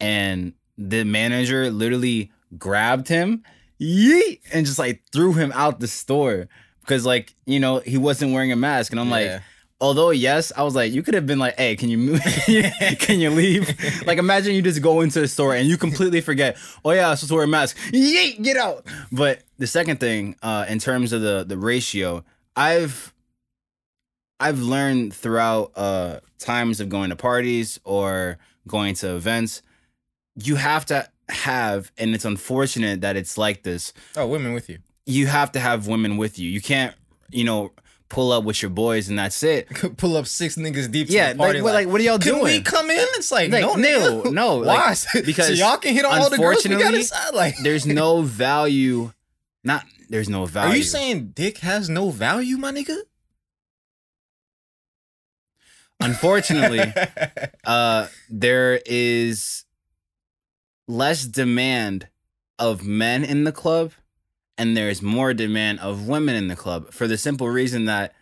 [0.00, 3.44] And the manager literally grabbed him,
[3.80, 6.48] yeet, and just like threw him out the store.
[6.80, 8.90] Because like, you know, he wasn't wearing a mask.
[8.92, 9.40] And I'm like, Yeah.
[9.82, 12.20] Although yes, I was like, you could have been like, hey, can you move?
[13.00, 13.68] can you leave?
[14.06, 16.56] like, imagine you just go into the store and you completely forget.
[16.84, 17.76] Oh yeah, I'm supposed to wear a mask.
[17.90, 18.86] Yeet, get out.
[19.10, 22.24] But the second thing, uh, in terms of the the ratio,
[22.56, 23.12] I've
[24.40, 29.62] I've learned throughout uh times of going to parties or going to events,
[30.36, 33.92] you have to have, and it's unfortunate that it's like this.
[34.16, 36.48] oh women with you You have to have women with you.
[36.48, 36.94] You can't,
[37.30, 37.72] you know,
[38.12, 39.68] pull up with your boys and that's it.
[39.96, 41.08] pull up six niggas deep.
[41.08, 42.44] To Yeah, the party, like, what- like, what are y'all Can doing?
[42.44, 42.98] we come in?
[43.14, 44.88] It's like, Like, no, no, no, Why?
[44.88, 47.34] like, so because y'all can hit on all the girls we got unfortunately, inside.
[47.34, 49.12] Like, There's no value.
[49.64, 50.72] Not there's no value.
[50.72, 52.98] are you saying dick has no value, my nigga?
[56.00, 56.92] Unfortunately,
[57.64, 59.64] uh, there is
[60.88, 62.08] less demand
[62.58, 63.92] of men in the club,
[64.58, 68.14] and there's more demand of women in the club for the simple reason that,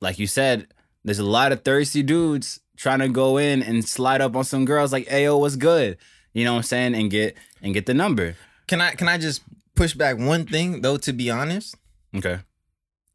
[0.00, 0.68] like you said,
[1.04, 4.64] there's a lot of thirsty dudes trying to go in and slide up on some
[4.64, 5.96] girls like, "Ayo, what's good?"
[6.32, 8.36] You know what I'm saying, and get and get the number.
[8.66, 9.42] can I can I just
[9.74, 10.96] push back one thing though?
[10.96, 11.74] To be honest,
[12.14, 12.38] Okay.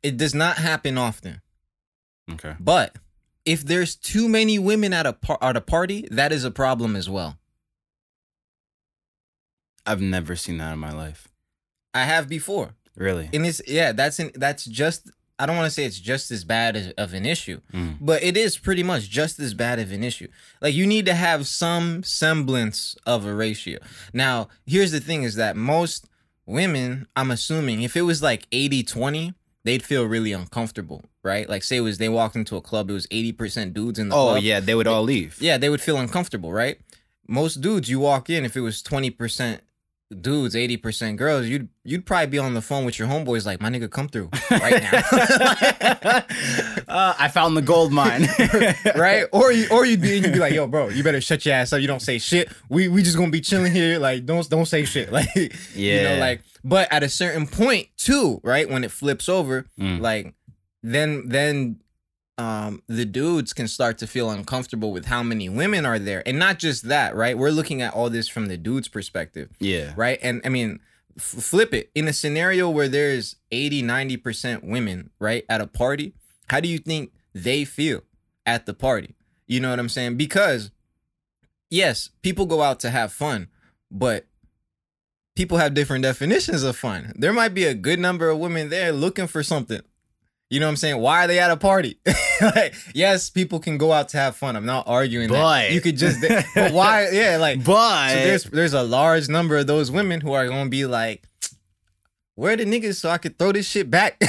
[0.03, 1.41] it does not happen often.
[2.31, 2.55] Okay.
[2.59, 2.95] But
[3.45, 6.95] if there's too many women at a par- at a party, that is a problem
[6.95, 7.37] as well.
[9.85, 11.27] I've never seen that in my life.
[11.93, 12.75] I have before.
[12.95, 13.29] Really?
[13.33, 15.09] And it's yeah, that's an, that's just
[15.41, 17.97] I don't want to say it's just as bad as, of an issue, Mm.
[18.01, 20.27] but it is pretty much just as bad of an issue.
[20.61, 23.79] Like you need to have some semblance of a ratio.
[24.13, 26.09] Now, here's the thing is that most
[26.45, 31.47] women, I'm assuming if it was like 80-20, they'd feel really uncomfortable, right?
[31.47, 34.15] Like say it was they walked into a club, it was 80% dudes in the
[34.15, 34.43] Oh club.
[34.43, 35.37] yeah, they would all leave.
[35.41, 36.79] Yeah, they would feel uncomfortable, right?
[37.27, 39.59] Most dudes, you walk in, if it was 20%
[40.21, 43.69] dudes, 80% girls, you'd you'd probably be on the phone with your homeboys like, my
[43.69, 45.01] nigga, come through right now.
[46.87, 48.27] uh, I found the gold mine.
[48.95, 49.25] right?
[49.31, 51.73] Or you or you'd be you'd be like, yo, bro, you better shut your ass
[51.73, 51.81] up.
[51.81, 52.49] You don't say shit.
[52.69, 53.99] We we just gonna be chilling here.
[53.99, 55.11] Like, don't don't say shit.
[55.19, 56.17] Like you know, Yeah.
[56.19, 58.69] like but at a certain point too, right?
[58.69, 59.99] When it flips over, Mm.
[60.01, 60.33] like
[60.83, 61.79] then then
[62.39, 66.23] um the dudes can start to feel uncomfortable with how many women are there.
[66.27, 67.37] And not just that, right?
[67.37, 69.93] We're looking at all this from the dude's perspective Yeah.
[69.97, 70.17] right?
[70.21, 70.79] And I mean,
[71.17, 71.91] f- flip it.
[71.93, 76.13] In a scenario where there's 80, 90% women, right, at a party,
[76.49, 78.01] how do you think they feel
[78.45, 79.15] at the party?
[79.45, 80.15] You know what I'm saying?
[80.17, 80.71] Because,
[81.69, 83.47] yes, people go out to have fun,
[83.91, 84.27] but
[85.35, 87.13] people have different definitions of fun.
[87.15, 89.81] There might be a good number of women there looking for something.
[90.49, 90.97] You know what I'm saying?
[90.99, 91.99] Why are they at a party?
[92.41, 94.55] like, yes, people can go out to have fun.
[94.55, 95.71] I'm not arguing that.
[95.71, 96.21] You could just,
[96.55, 97.09] but why?
[97.13, 100.69] Yeah, like, But so there's there's a large number of those women who are gonna
[100.69, 101.23] be like,
[102.33, 104.19] where the niggas so I could throw this shit back?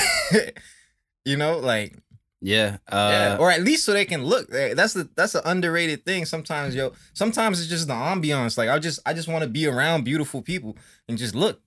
[1.24, 1.96] you know, like
[2.42, 4.52] yeah, yeah, uh, or at least so they can look.
[4.52, 6.24] Eh, That's the that's an underrated thing.
[6.26, 8.58] Sometimes, yo, sometimes it's just the ambiance.
[8.58, 10.76] Like I just I just want to be around beautiful people
[11.08, 11.62] and just look.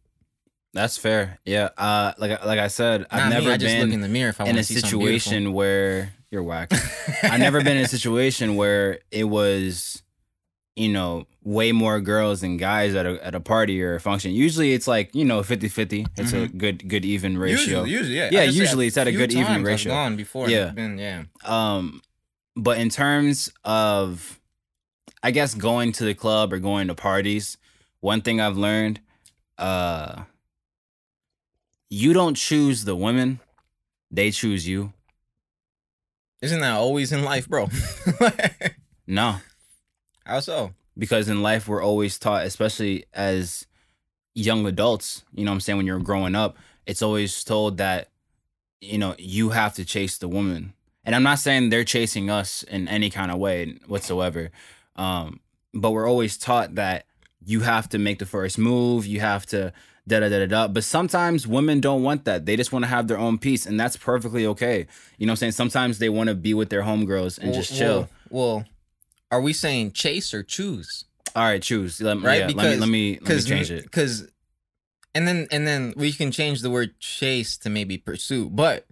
[0.73, 1.39] That's fair.
[1.45, 4.01] Yeah, uh, like like I said, I've Not me, never I just been look in
[4.01, 6.71] the mirror if I in a situation where you're whack.
[7.23, 10.01] I've never been in a situation where it was,
[10.75, 14.31] you know, way more girls than guys at a at a party or a function.
[14.31, 16.07] Usually it's like, you know, 50-50.
[16.17, 17.83] It's a good good even ratio.
[17.83, 18.29] Usually, usually, yeah.
[18.31, 19.93] Yeah, I just say usually it's at a good even I've ratio.
[19.93, 20.49] gone before.
[20.49, 20.57] Yeah.
[20.65, 21.23] Yeah, been yeah.
[21.45, 22.01] Um
[22.55, 24.39] but in terms of
[25.21, 27.57] I guess going to the club or going to parties,
[27.99, 28.99] one thing I've learned
[29.59, 30.23] uh
[31.89, 33.39] you don't choose the women,
[34.12, 34.93] they choose you.
[36.41, 37.69] Isn't that always in life, bro?
[39.06, 39.36] No.
[40.26, 40.74] How so?
[40.98, 43.65] because in life we're always taught especially as
[44.36, 48.10] young adults you know what i'm saying when you're growing up it's always told that
[48.82, 52.63] you know you have to chase the woman and i'm not saying they're chasing us
[52.63, 54.50] in any kind of way whatsoever
[54.96, 55.39] um
[55.74, 57.06] but we're always taught that
[57.46, 59.72] you have to make the first move you have to
[60.08, 62.89] da da da da da but sometimes women don't want that they just want to
[62.89, 64.86] have their own peace and that's perfectly okay
[65.18, 67.60] you know what i'm saying sometimes they want to be with their homegirls and Well-
[67.62, 68.66] just chill Well, well,
[69.32, 71.06] are we saying chase or choose?
[71.36, 73.84] all right choose let, Right, yeah, let me because- let me let me change it
[73.84, 74.28] Because,
[75.16, 78.50] and then and then we can change the word chase to maybe pursue.
[78.50, 78.86] But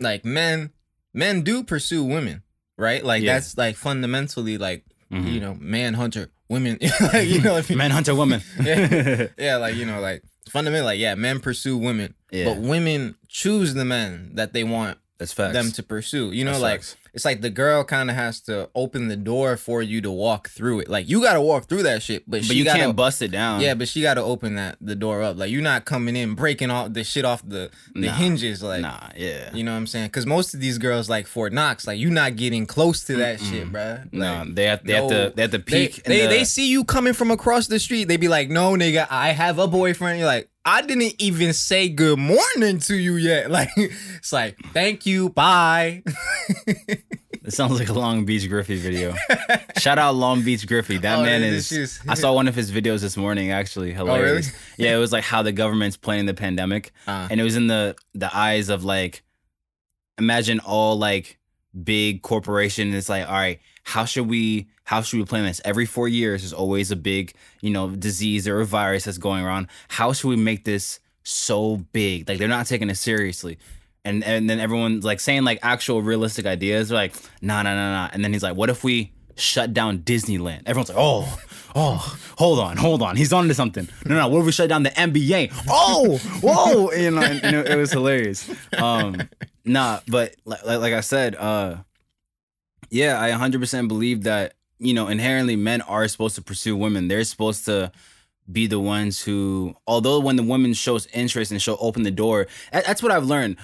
[0.00, 0.70] like men,
[1.14, 2.42] men do pursue women,
[2.76, 3.04] right?
[3.04, 3.34] Like Yeah.
[3.34, 5.32] that's like fundamentally like Mhm.
[5.32, 6.78] you know man hunter women.
[7.12, 8.42] like, you know, if you, Men hunter woman.
[8.62, 9.26] Yeah.
[9.38, 12.46] yeah, like you know, like fundamentally, like yeah, men pursue women, Yeah.
[12.46, 15.52] but women choose the men that they want That's facts.
[15.52, 16.32] them to pursue.
[16.32, 16.96] You know, That's like facts.
[17.14, 20.48] it's like the girl kind of has to open the door for you to walk
[20.48, 20.88] through it.
[20.88, 23.30] Like you got to walk through that shit, but, but you gotta, can't bust it
[23.30, 23.60] down.
[23.60, 25.36] Yeah, but she got to open that the door up.
[25.36, 28.12] Like you're not coming in breaking all the shit off the the Nah.
[28.14, 28.62] hinges.
[28.62, 29.54] Like nah, yeah.
[29.54, 30.06] you know what I'm saying?
[30.08, 33.40] Because most of these girls like Fort Knox, like you're not getting close to that
[33.40, 34.12] shit, bruh.
[34.12, 35.28] no, they have they have no.
[35.28, 35.98] to they have to they peek.
[35.98, 38.04] in they, the- they see you coming from across the street.
[38.08, 41.88] They be like, "No, nigga, I have a boyfriend." You're like, "I didn't even say
[41.88, 46.02] good morning to you yet." Like, it's like, "Thank you, bye."
[47.42, 49.14] It sounds like a Long Beach Griffy video.
[49.78, 50.98] Shout out Long Beach Griffy.
[50.98, 51.72] That Oh, man is.
[51.72, 53.50] is- I saw one of his videos this morning.
[53.50, 54.52] Actually, hilarious.
[54.76, 57.66] Yeah, it was like how the government's playing the pandemic, Uh, and it was in
[57.66, 59.22] the the eyes of like,
[60.18, 61.38] imagine all like
[61.82, 62.92] big corporation.
[62.92, 65.60] It's like, all right, how should we how should we plan this?
[65.64, 69.44] Every four years, there's always a big you know disease or a virus that's going
[69.44, 69.68] around.
[69.88, 72.28] How should we make this so big?
[72.28, 73.58] Like they're not taking it seriously.
[74.04, 76.88] And and then everyone's like saying like actual realistic ideas.
[76.88, 78.10] They're like, nah, nah, nah, nah.
[78.12, 80.62] And then he's like, what if we shut down Disneyland?
[80.66, 81.38] Everyone's like, oh,
[81.74, 83.16] oh, hold on, hold on.
[83.16, 83.88] He's on to something.
[84.06, 85.52] No, no, what if we shut down the NBA?
[85.68, 86.92] Oh, whoa.
[86.92, 88.50] You know, and, and it, it was hilarious.
[88.76, 89.28] Um,
[89.64, 91.76] nah, but like, like, like I said, uh,
[92.90, 97.08] yeah, I 100% believe that, you know, inherently men are supposed to pursue women.
[97.08, 97.92] They're supposed to
[98.50, 102.46] be the ones who, although when the woman shows interest and she'll open the door,
[102.72, 103.56] that's what I've learned.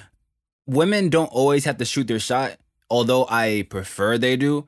[0.66, 2.58] Women don't always have to shoot their shot.
[2.88, 4.64] although I prefer they do,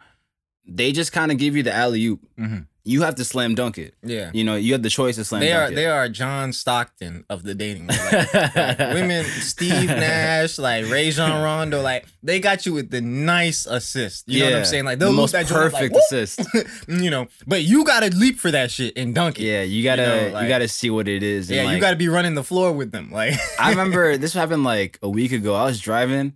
[0.67, 2.21] they just kind of give you the alley oop.
[2.37, 2.67] Mhm.
[2.89, 3.95] You have to slam dunk it.
[4.03, 4.31] Yeah.
[4.33, 5.51] You know, you have the choice to slam dunk it.
[5.51, 7.89] They are dunk they are John Stockton of the dating.
[7.89, 8.29] world.
[8.33, 13.67] Like, like, women, Steve Nash, like Rajon Rondo, like they got you with the nice
[13.67, 14.27] assist.
[14.27, 14.87] You know what I'm saying?
[14.87, 16.41] Like the most perfect like, assist.
[16.89, 19.45] you know, but you gotta leap for that shit and dunk it.
[19.45, 21.51] Yeah, you gotta know, you, gotta see what it is.
[21.51, 23.11] and, Yeah, you gotta be running the floor with them.
[23.13, 25.55] Like I remember this happened like a week ago.
[25.55, 26.33] I was driving,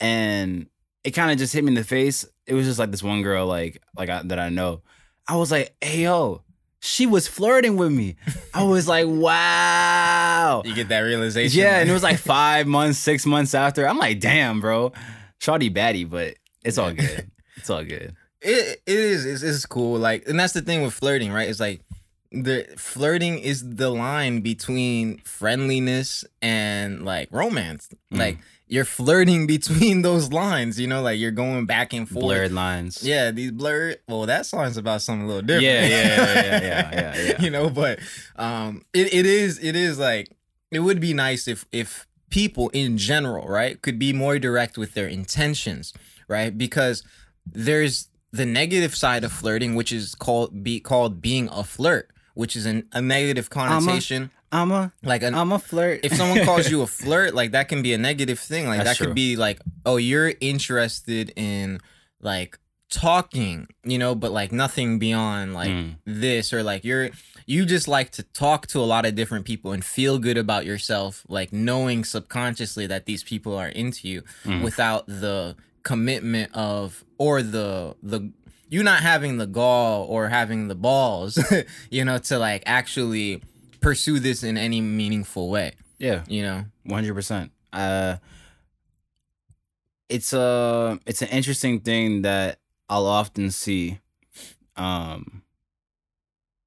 [0.00, 0.66] and
[1.02, 2.26] it kind of just hit me in the face.
[2.46, 4.82] It was just like this one girl, like like I, that I know.
[5.28, 6.42] I was like, "Hey yo,
[6.80, 8.16] she was flirting with me."
[8.54, 11.60] I was like, "Wow." you get that realization.
[11.60, 13.86] Yeah, and it was like five months, six months after.
[13.88, 14.92] I'm like, "Damn, bro,
[15.40, 17.30] shawty batty," but it's all good.
[17.56, 18.14] It's all good.
[18.40, 21.58] it, it is it's, it's cool like and that's the thing with flirting right it's
[21.58, 21.80] like
[22.30, 28.18] the flirting is the line between friendliness and like romance Mm.
[28.18, 32.52] like you're flirting between those lines you know like you're going back and forth Blurred
[32.52, 33.02] lines.
[33.02, 36.60] yeah these blurred well that song's about something a little different Yeah, yeah, yeah, yeah,
[36.60, 37.42] yeah, yeah, yeah.
[37.42, 37.98] you know but
[38.36, 40.30] um it, it is it is like
[40.70, 44.94] it would be nice if if people in general right could be more direct with
[44.94, 45.92] their intentions
[46.28, 47.02] right because
[47.46, 52.54] there's the negative side of flirting which is called be called being a flirt which
[52.54, 56.00] is an, a negative connotation I'm a like an I'm a flirt.
[56.04, 58.66] if someone calls you a flirt, like that can be a negative thing.
[58.66, 59.06] Like That's that true.
[59.08, 61.80] could be like, oh, you're interested in
[62.20, 62.58] like
[62.90, 65.96] talking, you know, but like nothing beyond like Mm.
[66.06, 67.10] this or like you're
[67.46, 70.64] you just like to talk to a lot of different people and feel good about
[70.64, 74.62] yourself, like knowing subconsciously that these people are into you Mm.
[74.62, 78.30] without the commitment of or the the
[78.70, 81.38] you not having the gall or having the balls,
[81.90, 83.42] you know, to like actually
[83.80, 86.24] pursue this in any meaningful way yeah.
[86.28, 87.52] you know One hundred percent.
[87.72, 88.16] Uh,
[90.08, 94.00] it's a it's an interesting thing that I'll often see,
[94.76, 95.42] um,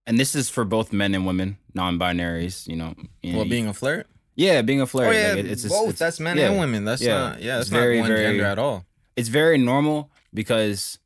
[0.05, 2.67] and this is for both men and women, non-binaries.
[2.67, 2.93] You know,
[3.23, 5.07] you know, well being a flirt yeah, being a flirt.
[5.07, 7.17] oh yeah like, it- it's both it's, that's men yeah, and women that's yeah.
[7.17, 10.99] not yeah It's that's very, not one very- gender at all it's very normal because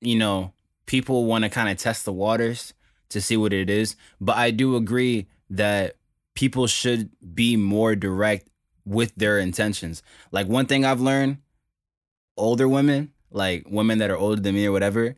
[0.00, 0.52] you know
[0.86, 2.74] people want to kind of test the waters
[3.08, 5.96] to see what it is but i do agree that
[6.34, 8.48] people should be more direct
[8.84, 10.02] with their intentions.
[10.30, 11.38] Like one thing i've learned
[12.36, 15.16] older women like women that are older than me or whatever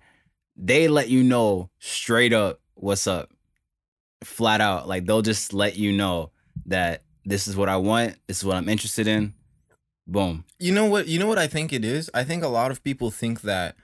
[0.56, 3.30] they let you know straight up what's up
[4.24, 4.88] flat out.
[4.88, 6.32] Like they'll just let you know
[6.66, 9.34] that this is what i want this is what i'm interested in
[10.06, 10.44] boom.
[10.58, 12.10] You know what you know what i think it is?
[12.14, 13.76] I think a lot of people think that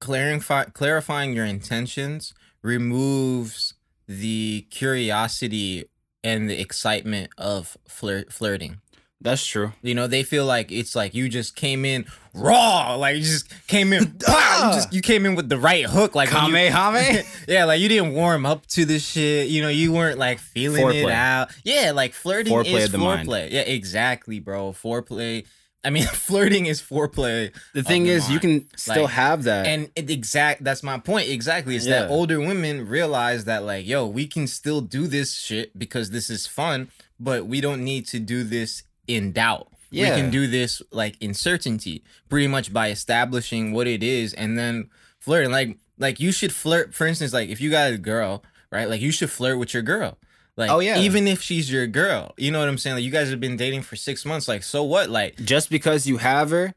[0.00, 3.74] clarify, clarifying your intentions removes
[4.08, 5.84] the curiosity
[6.24, 8.80] and the excitement of flirt, flirting
[9.20, 13.16] that's true You know, they feel like it's like you just came in raw, like
[13.16, 16.28] you just came in, pow, you just you came in with the right hook, like
[16.28, 17.26] Kamehame?
[17.48, 19.48] yeah, like you didn't warm up to this shit.
[19.48, 21.50] You know, you weren't like feeling it out.
[21.64, 23.50] Yeah, like flirting Foreplay is foreplay.
[23.50, 24.70] Yeah, exactly, bro.
[24.72, 25.46] Foreplay.
[25.84, 27.52] I mean, flirting is foreplay.
[27.74, 29.66] The thing the is, you can still Like, have that.
[29.66, 31.28] And it exact that's my point.
[31.28, 31.76] Exactly.
[31.76, 36.10] It's that older women realize that like, yo, we can still do this shit because
[36.10, 39.68] this is fun, but we don't need to do this in doubt.
[39.90, 40.10] Yeah.
[40.14, 44.58] We can do this like in certainty, pretty much by establishing what it is and
[44.58, 45.50] then flirting.
[45.50, 48.88] Like like you should flirt, for instance, like if you got a girl, right?
[48.88, 50.18] Like you should flirt with your girl.
[50.58, 50.98] Like Oh, yeah.
[50.98, 52.34] even if she's your girl.
[52.36, 52.96] You know what I'm saying?
[52.96, 54.48] Like you guys have been dating for six months.
[54.48, 55.08] Like, so what?
[55.08, 56.74] Like Just because you have her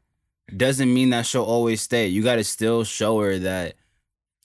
[0.56, 2.06] doesn't mean that she'll always stay.
[2.06, 3.74] You got to still show her that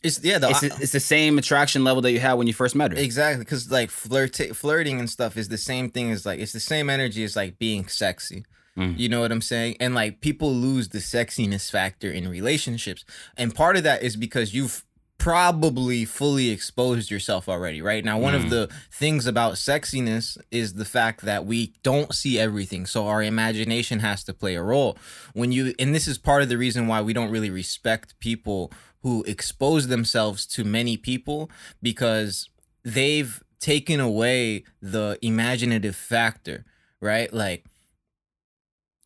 [0.03, 2.75] it's yeah, the it's, it's the same attraction level that you had when you first
[2.75, 2.97] met her.
[2.97, 6.59] Exactly, because like flirt flirting and stuff is the same thing as like it's the
[6.59, 8.45] same energy as like being sexy.
[8.77, 8.97] Mm.
[8.97, 9.77] You know what I'm saying?
[9.79, 13.05] And like people lose the sexiness factor in relationships,
[13.37, 14.85] and part of that is because you've
[15.27, 18.05] probably fully exposed yourself already, right?
[18.05, 18.45] Now, one Mm.
[18.45, 23.21] of the things about sexiness is the fact that we don't see everything, so our
[23.21, 24.97] imagination has to play a role.
[25.33, 28.71] When you, and this is part of the reason why we don't really respect people
[29.01, 32.47] who expose themselves to many people because
[32.85, 36.63] they've taken away the imaginative factor,
[37.01, 37.33] right?
[37.33, 37.65] Like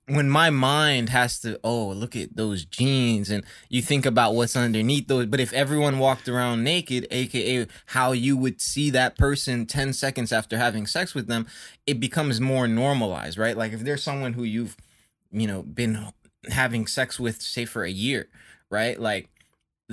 [0.07, 4.55] when my mind has to oh look at those jeans and you think about what's
[4.55, 9.65] underneath those but if everyone walked around naked aka how you would see that person
[9.65, 11.45] 10 seconds after having sex with them
[11.85, 13.57] it becomes more normalized right?
[13.57, 14.75] Like if there's someone who you've
[15.31, 16.07] you know been
[16.49, 18.27] having sex with say for a year
[18.69, 18.99] right?
[18.99, 19.29] Like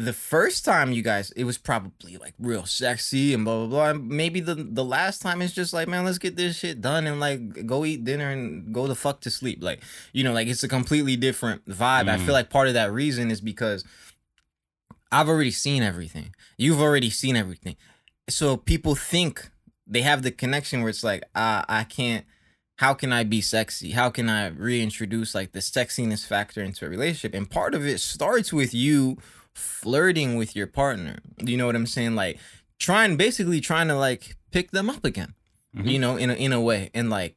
[0.01, 3.89] the first time you guys, it was probably like real sexy and blah blah blah.
[3.91, 7.07] And maybe the the last time it's just like, man, let's get this shit done
[7.09, 9.59] and like go eat dinner and go the fuck to sleep.
[9.61, 9.83] Like,
[10.13, 12.09] you know, like it's a completely different vibe.
[12.09, 12.25] I Mm.
[12.25, 13.85] feel like part of that reason is because
[15.11, 16.35] I've already seen everything.
[16.57, 17.77] You've already seen everything.
[18.29, 19.51] So people think
[19.87, 22.25] they have the connection where it's like, uh, I can't
[22.77, 23.91] how can I be sexy?
[23.91, 27.35] How can I reintroduce like the sexiness factor into a relationship?
[27.35, 29.19] And part of it starts with you
[29.59, 31.19] flirting with your partner.
[31.39, 32.15] You know what I'm saying?
[32.15, 32.39] Like
[32.79, 35.35] trying basically trying to like pick them up again.
[35.77, 35.91] Mhm.
[35.91, 36.91] You know, in a in a way.
[36.95, 37.37] And like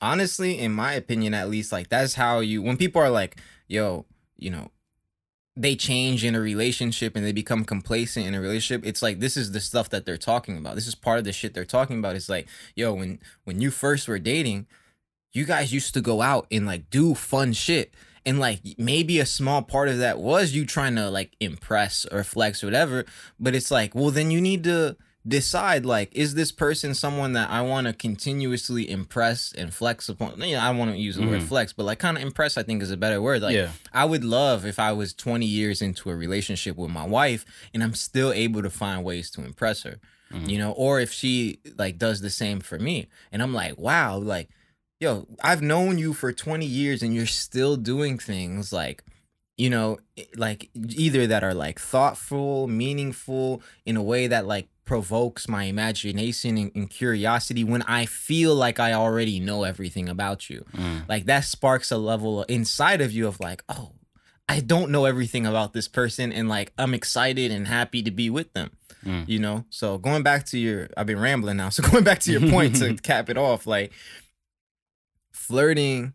[0.00, 4.06] honestly, in my opinion at least, like that's how you when people are like, yo,
[4.36, 4.70] you know,
[5.56, 9.38] they change in a relationship and they become complacent in a relationship it's like this
[9.38, 11.98] is the stuff that they're talking about this is part of the shit they're talking
[11.98, 14.66] about it's like yo when when you first were dating
[15.32, 17.94] you guys used to go out and like do fun shit
[18.26, 22.22] and like maybe a small part of that was you trying to like impress or
[22.24, 23.04] flex or whatever
[23.40, 24.96] but it's like well then you need to
[25.28, 30.40] decide like is this person someone that i want to continuously impress and flex upon
[30.42, 31.48] you know, i want to use the word Mhm.
[31.48, 33.70] flex but like kind of impress i think is a better word like yeah.
[33.92, 37.82] I would love if I was 20 years into a relationship with my wife and
[37.82, 39.96] I'm still able to find ways to impress her,
[40.32, 40.48] Mhm.
[40.50, 43.06] you know, or if she like does the same for me.
[43.32, 44.48] And I'm like, wow, like,
[45.00, 49.04] yo, I've known you for 20 years and you're still doing things like,
[49.56, 49.98] you know,
[50.36, 56.56] like either that are like thoughtful, meaningful in a way that like provokes my imagination
[56.56, 61.08] and, and curiosity when I feel like I already know everything about you Mm.
[61.08, 63.90] like that sparks a level inside of you of like oh
[64.48, 68.30] i don't know everything about this person and like i'm excited and happy to be
[68.30, 68.70] with them
[69.04, 69.28] Mm.
[69.28, 72.30] you know so going back to your i've been rambling now so going back to
[72.32, 73.92] your point to cap it off like
[75.36, 76.14] flirting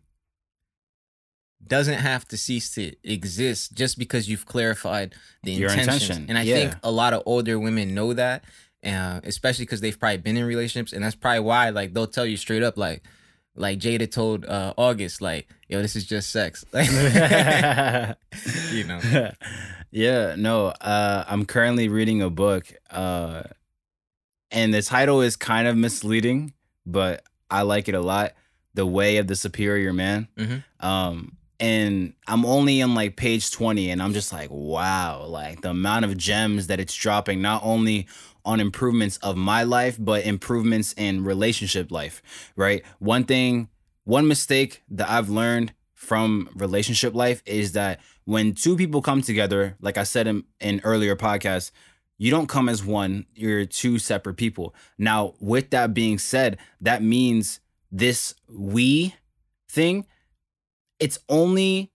[1.64, 5.14] doesn't have to cease to exist just because you've clarified
[5.44, 6.54] the Your intention, And I yeah.
[6.54, 8.44] think a lot of older women know that,
[8.84, 12.26] uh, especially because they've probably been in relationships, and that's probably why like they'll tell
[12.26, 13.02] you straight up like,
[13.54, 16.88] like Jada told uh, August like, yo, this is just sex, like,
[18.72, 19.30] you know.
[19.92, 20.68] yeah, no.
[20.68, 23.44] Uh, I'm currently reading a book, uh,
[24.50, 26.54] and the title is kind of misleading,
[26.84, 28.32] but I like it a lot.
[28.74, 30.28] The Way of the Superior Man.
[30.36, 30.64] Mhm.
[30.80, 35.70] Um, and I'm only on like page 20, and I'm just like, wow, like the
[35.70, 38.08] amount of gems that it's dropping, not only
[38.44, 42.20] on improvements of my life, but improvements in relationship life,
[42.56, 42.82] right?
[42.98, 43.68] One thing,
[44.04, 49.76] one mistake that I've learned from relationship life is that when two people come together,
[49.80, 51.70] like I said in, in earlier podcasts,
[52.18, 54.74] you don't come as one, you're two separate people.
[54.98, 57.60] Now, with that being said, that means
[57.92, 59.14] this we
[59.68, 60.06] thing,
[60.98, 61.92] it's only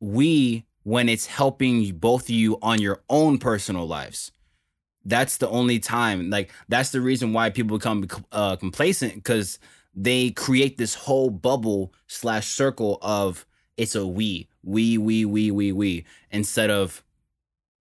[0.00, 4.32] we when it's helping both of you on your own personal lives.
[5.04, 6.30] That's the only time.
[6.30, 9.58] Like that's the reason why people become uh, complacent because
[9.94, 15.72] they create this whole bubble slash circle of it's a we, we, we, we, we,
[15.72, 17.02] we, instead of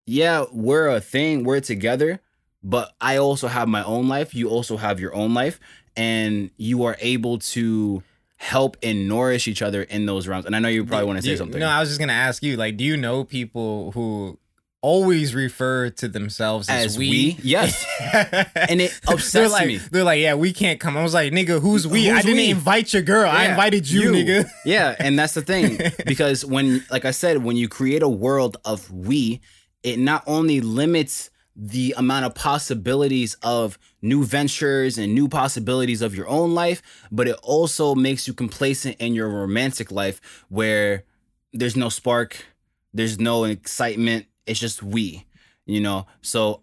[0.06, 2.20] yeah, we're a thing, we're together,
[2.62, 4.36] but I also have my own life.
[4.36, 5.60] You also have your own life,
[5.96, 8.04] and you are able to
[8.38, 10.46] help and nourish each other in those realms.
[10.46, 11.60] And I know you probably want to say you- something.
[11.60, 14.38] No, I was just gonna ask you, like, do you know people who
[14.82, 17.38] always refer to themselves as, As we?
[17.42, 17.86] Yes.
[18.70, 19.00] and it
[19.32, 19.78] they're like, me.
[19.78, 20.98] They're like, yeah, we can't come.
[20.98, 22.10] I was like, nigga, who's we?
[22.12, 22.50] I didn't we?
[22.50, 23.30] invite your girl.
[23.30, 24.50] I Yeah, invited you, nigga.
[24.66, 28.58] yeah, and that's the thing because when, like I said, when you create a world
[28.66, 29.40] of we,
[29.84, 36.14] it not only limits the amount of possibilities of new ventures and new possibilities of
[36.14, 36.82] your own life,
[37.12, 41.06] but it also makes you complacent in your romantic life where
[41.54, 42.46] there's no spark,
[42.94, 44.26] there's no excitement.
[44.46, 45.26] It's just we,
[45.66, 46.06] you know.
[46.22, 46.62] So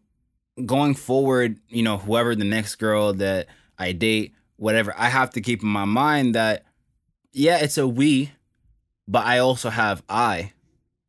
[0.66, 3.47] going forward, you know, whoever the next girl that
[3.78, 6.64] I date, whatever, I have to keep in my mind that
[7.32, 8.32] yeah, it's a we,
[9.09, 10.53] but I also have I,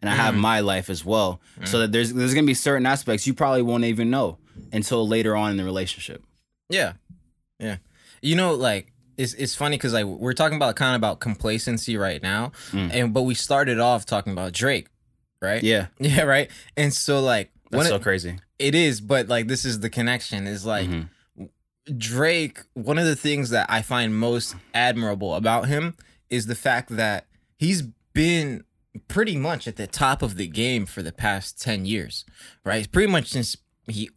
[0.02, 0.40] and I have Mm.
[0.40, 1.42] my life as well.
[1.60, 1.68] Mm.
[1.68, 4.38] So that there's there's gonna be certain aspects you probably won't even know
[4.72, 6.24] until later on in the relationship.
[6.70, 6.94] Yeah,
[7.60, 7.78] yeah.
[8.22, 11.98] You know, like it's it's funny because like we're talking about kind of about complacency
[11.98, 12.90] right now, Mm.
[12.94, 14.88] and but we started off talking about Drake,
[15.42, 15.62] right?
[15.64, 16.50] Yeah, yeah, right.
[16.78, 18.38] And so like that's so of- crazy.
[18.60, 21.10] it is, but like this is the connection is like Mhm.
[21.98, 25.96] Drake, one of the things that I find most admirable about him
[26.30, 27.26] is the fact that
[27.58, 27.82] he's
[28.14, 28.64] been
[29.08, 32.24] pretty much at the top of the game for the past 10 years,
[32.64, 32.90] right?
[32.92, 33.58] Pretty much since
[33.88, 34.10] he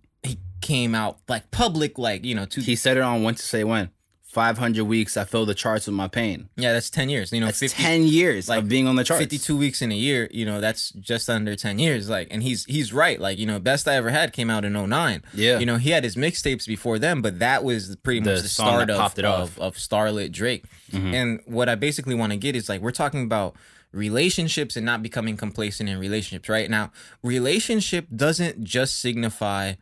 [0.64, 3.62] came out like public, like, you know, to He said it on when to say
[3.62, 3.90] when.
[4.24, 5.16] 500 weeks.
[5.16, 6.48] I fill the charts with my pain.
[6.56, 7.30] Yeah, that's 10 years.
[7.30, 9.22] You know, That's 50, 10 years like, of being on the charts.
[9.22, 12.10] 52 weeks in a year, you know, that's just under 10 years.
[12.10, 13.20] Like, and he's he's right.
[13.20, 15.22] Like, you know, Best I Ever Had came out in 09.
[15.34, 15.60] Yeah.
[15.60, 18.48] You know, he had his mixtapes before then, but that was pretty The much the
[18.48, 20.64] start of, of, of Starlit Drake.
[20.90, 21.14] Mhm.
[21.14, 23.54] And what I basically want to get is like, we're talking about
[23.92, 26.68] relationships and not becoming complacent in relationships, right?
[26.68, 26.90] Now,
[27.22, 29.74] relationship doesn't just signify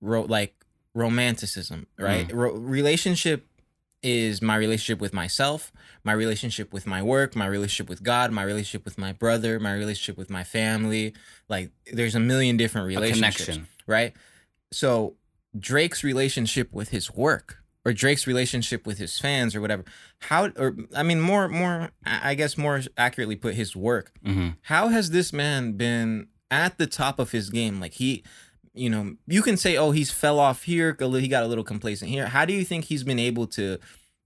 [0.00, 0.54] ro- like
[0.94, 2.28] romanticism, right?
[2.28, 2.34] Mm.
[2.34, 3.46] Ro- relationship
[4.02, 5.72] is my relationship with myself,
[6.04, 9.74] my relationship with my work, my relationship with God, my relationship with my brother, my
[9.74, 11.12] relationship with my family.
[11.48, 13.46] Like there's a million different relationships,
[13.86, 14.14] right?
[14.72, 15.16] So
[15.58, 19.84] Drake's relationship with his work or Drake's relationship with his fans or whatever.
[20.20, 24.12] How or I mean more more I guess more accurately put his work.
[24.24, 27.80] hmm How has this man been at the top of his game?
[27.80, 28.24] Like he
[28.74, 30.96] you know, you can say, "Oh, he's fell off here.
[30.98, 33.78] He got a little complacent here." How do you think he's been able to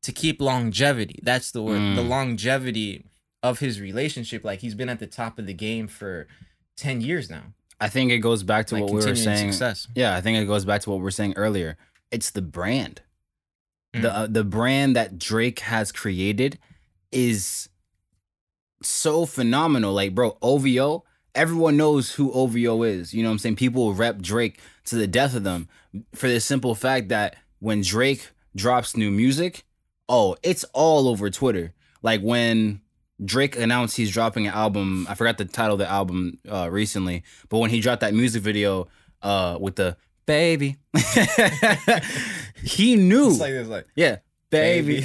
[0.02, 1.20] to keep longevity?
[1.22, 1.96] That's the word.
[1.96, 2.08] The Mm.
[2.08, 3.04] longevity
[3.42, 4.44] of his relationship.
[4.44, 6.26] Like he's been at the top of the game for
[6.76, 7.54] ten years now.
[7.80, 9.52] I think it goes back to like what we were saying.
[9.52, 9.88] Success.
[9.94, 11.76] Yeah, I think it goes back to what we were saying earlier.
[12.10, 13.02] It's the brand.
[13.94, 14.02] Mm.
[14.02, 16.58] The uh, the brand that Drake has created
[17.10, 17.68] is
[18.82, 19.92] so phenomenal.
[19.94, 21.04] Like, bro, OVO,
[21.34, 23.12] everyone knows who OVO is.
[23.12, 23.56] You know what I'm saying?
[23.56, 25.68] People rep Drake to the death of them
[26.14, 29.64] for the simple fact that when Drake drops new music,
[30.08, 31.72] oh, it's all over Twitter.
[32.02, 32.80] Like when
[33.24, 37.24] Drake announced he's dropping an album, I forgot the title of the album uh, recently,
[37.48, 38.88] but when he dropped that music video
[39.22, 40.76] uh, with the baby,
[42.62, 43.30] he knew.
[43.30, 44.18] It's like this, like Yeah,
[44.50, 45.04] baby.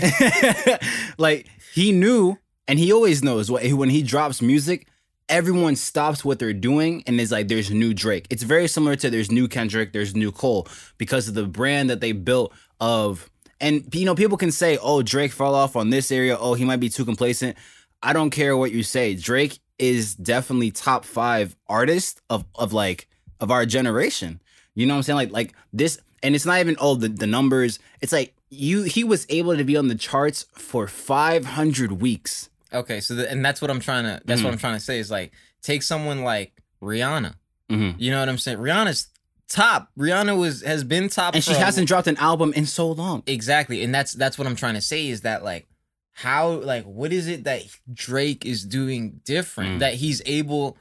[1.17, 4.87] like he knew, and he always knows what when he drops music,
[5.29, 9.09] everyone stops what they're doing and is like, "There's new Drake." It's very similar to
[9.09, 10.67] there's new Kendrick, there's new Cole
[10.97, 13.29] because of the brand that they built of.
[13.61, 16.37] And you know, people can say, "Oh, Drake fell off on this area.
[16.37, 17.55] Oh, he might be too complacent."
[18.01, 19.15] I don't care what you say.
[19.15, 23.07] Drake is definitely top five artist of of like
[23.39, 24.41] of our generation.
[24.75, 25.17] You know what I'm saying?
[25.17, 27.79] Like like this, and it's not even all the the numbers.
[28.01, 32.48] It's like you he was able to be on the charts for 500 weeks.
[32.73, 34.21] Okay, so the, and that's what I'm trying to.
[34.25, 37.35] That's what I'm trying to say is like take someone like Rihanna.
[37.69, 37.99] Mm-hmm.
[38.01, 38.57] You know what I'm saying?
[38.57, 39.07] Rihanna's
[39.47, 39.89] top.
[39.97, 43.23] Rihanna was has been top, And she hasn't dropped an album in so long.
[43.27, 45.67] exactly, and that's that's what I'm trying to say is that like
[46.13, 47.63] how like what is it that
[47.93, 49.79] Drake is doing different Mm.
[49.79, 50.77] that he's able.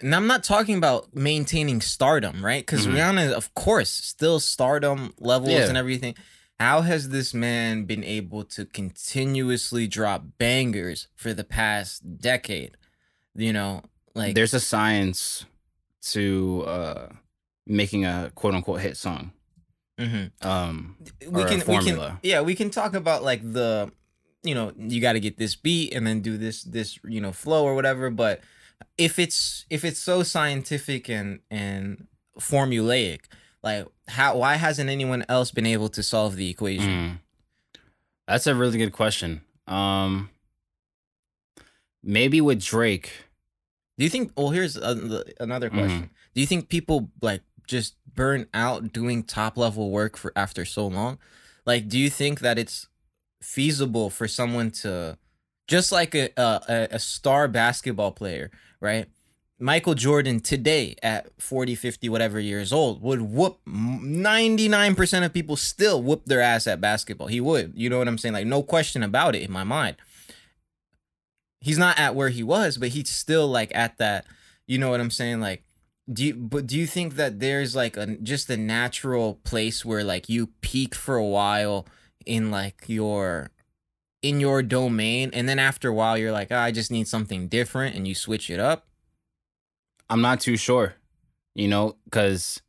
[0.00, 2.64] And I'm not talking about maintaining stardom, right?
[2.64, 2.92] Because Mhm.
[2.94, 5.66] Rihanna, of course, still stardom levels Yeah.
[5.68, 6.14] and everything.
[6.60, 12.76] How has this man been able to continuously drop bangers for the past decade?
[13.34, 13.82] You know,
[14.14, 15.44] like There's a science
[16.12, 17.08] to uh
[17.66, 19.32] making a quote unquote hit song.
[19.98, 20.30] Mhm.
[20.44, 20.96] Um
[21.26, 23.92] we can we can yeah we can talk about like the
[24.42, 27.32] you know you got to get this beat and then do this this you know
[27.32, 28.40] flow or whatever but
[28.96, 32.06] if it's if it's so scientific and and
[32.38, 33.22] formulaic
[33.68, 37.18] like how why hasn't anyone else been able to solve the equation Mm.
[38.28, 39.40] That's a really good question.
[39.66, 40.30] Um
[42.02, 43.10] maybe with Drake.
[43.98, 45.78] do you think well here's a, another Mm-hmm.
[45.78, 50.64] question do you think people like just burn out doing top level work for after
[50.64, 51.18] so long
[51.66, 52.88] like do you think that it's
[53.42, 55.18] feasible for someone to
[55.66, 58.50] just like a a, a star basketball player
[58.80, 59.06] right
[59.60, 66.02] michael jordan today at 40 50 whatever years old would whoop 99% of people still
[66.02, 67.26] whoop their ass at basketball.
[67.26, 68.34] He would you know what i'm saying?
[68.34, 69.96] Like no question about it in my mind.
[71.60, 74.24] He's not at where he was but he's still like at that
[74.66, 75.40] you know what i'm saying?
[75.40, 75.64] Like
[76.10, 80.04] do you but do you think that there's like a just a natural place where
[80.04, 81.86] like you peak for a while
[82.24, 83.50] in like your
[84.22, 87.46] in your domain and then after a while you're like "Ah, i just need something
[87.46, 88.87] different and you switch it up
[90.10, 90.94] I'm not too sure,
[91.54, 92.60] you know, because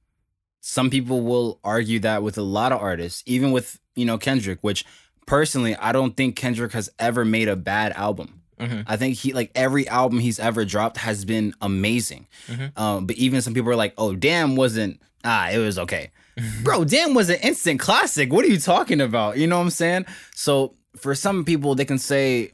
[0.61, 4.59] some people will argue that with a lot of artists, even with, you know, Kendrick,
[4.61, 4.85] which
[5.25, 8.41] personally, I don't think Kendrick has ever made a bad album.
[8.59, 8.83] Mhm.
[8.87, 12.27] I think he, like, every album he's ever dropped has been amazing.
[12.47, 12.77] Mhm.
[12.77, 16.11] Um, but even some people are like, oh, Damn wasn't, ah, it was okay.
[16.63, 18.33] Bro, Damn was an instant classic.
[18.33, 19.37] What are you talking about?
[19.37, 20.05] You know what I'm saying?
[20.35, 22.51] So for some people, they can say,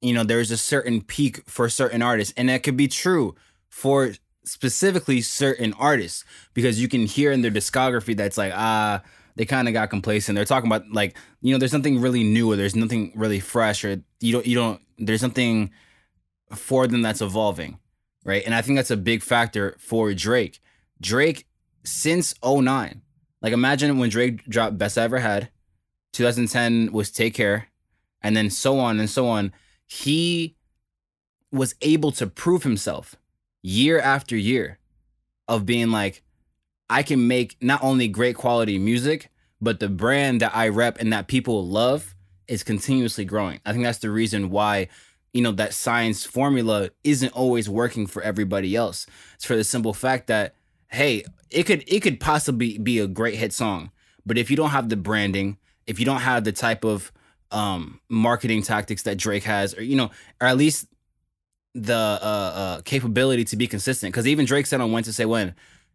[0.00, 3.36] you know, there's a certain peak for certain artists, and that could be true
[3.70, 4.12] for
[4.44, 9.02] specifically certain artists because you can hear in their discography that's like, ah,
[9.36, 10.36] they kind of got complacent.
[10.36, 13.84] They're talking about like, you know, there's nothing really new or there's nothing really fresh
[13.84, 15.70] or you don't, you don't, there's something
[16.54, 17.78] for them that's evolving,
[18.24, 18.42] right?
[18.44, 20.60] And I think that's a big factor for Drake.
[21.00, 21.46] Drake
[21.84, 23.02] since 09,
[23.40, 25.50] like imagine when Drake dropped Best I Ever Had,
[26.12, 27.68] 2010 was Take Care,
[28.20, 29.52] and then so on and so on.
[29.86, 30.56] He
[31.52, 33.16] was able to prove himself
[33.62, 34.78] year after year
[35.48, 36.22] of being like,
[36.88, 39.30] I can make not only great quality music,
[39.60, 42.14] but the brand that I rep and that people love
[42.48, 43.60] is continuously growing.
[43.64, 44.88] I think that's the reason why,
[45.32, 49.06] you know, that science formula isn't always working for everybody else.
[49.34, 50.54] It's for the simple fact that,
[50.88, 53.90] hey, it could it could possibly be a great hit song,
[54.26, 57.12] but if you don't have the branding, if you don't have the type of
[57.52, 60.86] um marketing tactics that Drake has, or you know, or at least
[61.74, 64.12] the uh, uh capability to be consistent.
[64.12, 65.54] Because even Drake said on When to Say When,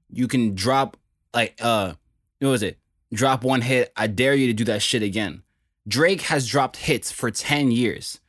[0.10, 0.98] you can drop
[1.34, 1.94] like uh
[2.40, 2.78] what was it?
[3.14, 3.92] Drop one hit.
[3.96, 5.44] I dare you to do that shit again.
[5.88, 8.20] Drake has dropped hits for 10 years.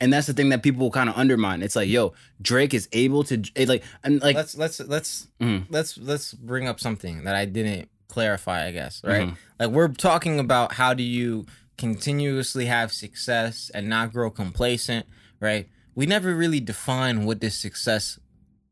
[0.00, 1.62] And that's the thing that people kind of undermine.
[1.62, 2.12] It's like, yo,
[2.42, 5.66] Drake is able to it, like and like let's let's let's Mhm.
[5.70, 9.28] let's let's bring up something that I didn't clarify, I guess, right?
[9.28, 9.36] Mhm.
[9.58, 11.46] Like we're talking about how do you
[11.78, 15.06] continuously have success and not grow complacent,
[15.40, 15.68] right?
[15.94, 18.18] We never really define what does success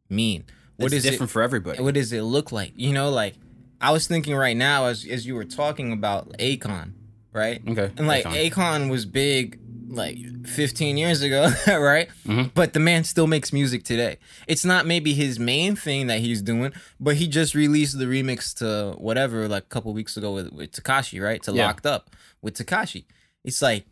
[0.09, 0.45] mean.
[0.77, 1.83] What it's is different for everybody.
[1.83, 2.73] what does it look like?
[2.77, 3.35] You know, like
[3.81, 6.93] I was thinking right now as as you were talking about Akon,
[7.33, 7.63] right?
[7.69, 7.91] okay.
[7.97, 8.51] And like Akon.
[8.51, 9.59] Akon was big
[9.89, 10.17] like
[10.47, 12.09] 15 years ago, right?
[12.27, 12.51] Mhm.
[12.55, 14.17] But the man still makes music today.
[14.49, 18.55] It's not maybe his main thing that he's doing, but he just released the remix
[18.57, 21.43] to whatever like a couple weeks ago with, with Tekashi, right?
[21.43, 21.67] To Yeah.
[21.67, 22.09] Locked Up
[22.41, 23.05] with Tekashi.
[23.45, 23.85] It's like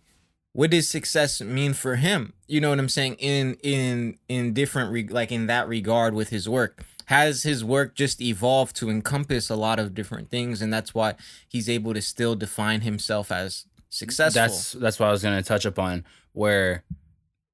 [0.52, 2.32] what does success mean for him?
[2.48, 3.14] You know what I'm saying?
[3.18, 6.84] In in in different re- like in that regard with his work.
[7.06, 11.14] Has his work just evolved to encompass a lot of different things and that's why
[11.48, 14.40] he's able to still define himself as successful.
[14.42, 16.04] That's that's what I was gonna touch upon.
[16.32, 16.84] Where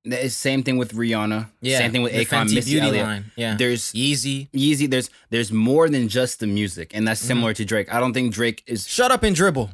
[0.05, 1.49] the same thing with Rihanna.
[1.61, 3.07] Yeah, Same thing with Akon, Fenty Missy Beauty Elliott.
[3.07, 3.25] line.
[3.35, 3.57] Yeah.
[3.57, 4.49] There's Yeezy.
[4.53, 4.89] Yeezy.
[4.91, 7.27] There's there's more than just the music, and that's Mm-hmm.
[7.29, 7.93] similar to Drake.
[7.93, 8.87] I don't think Drake is.
[8.87, 9.71] Shut up and dribble.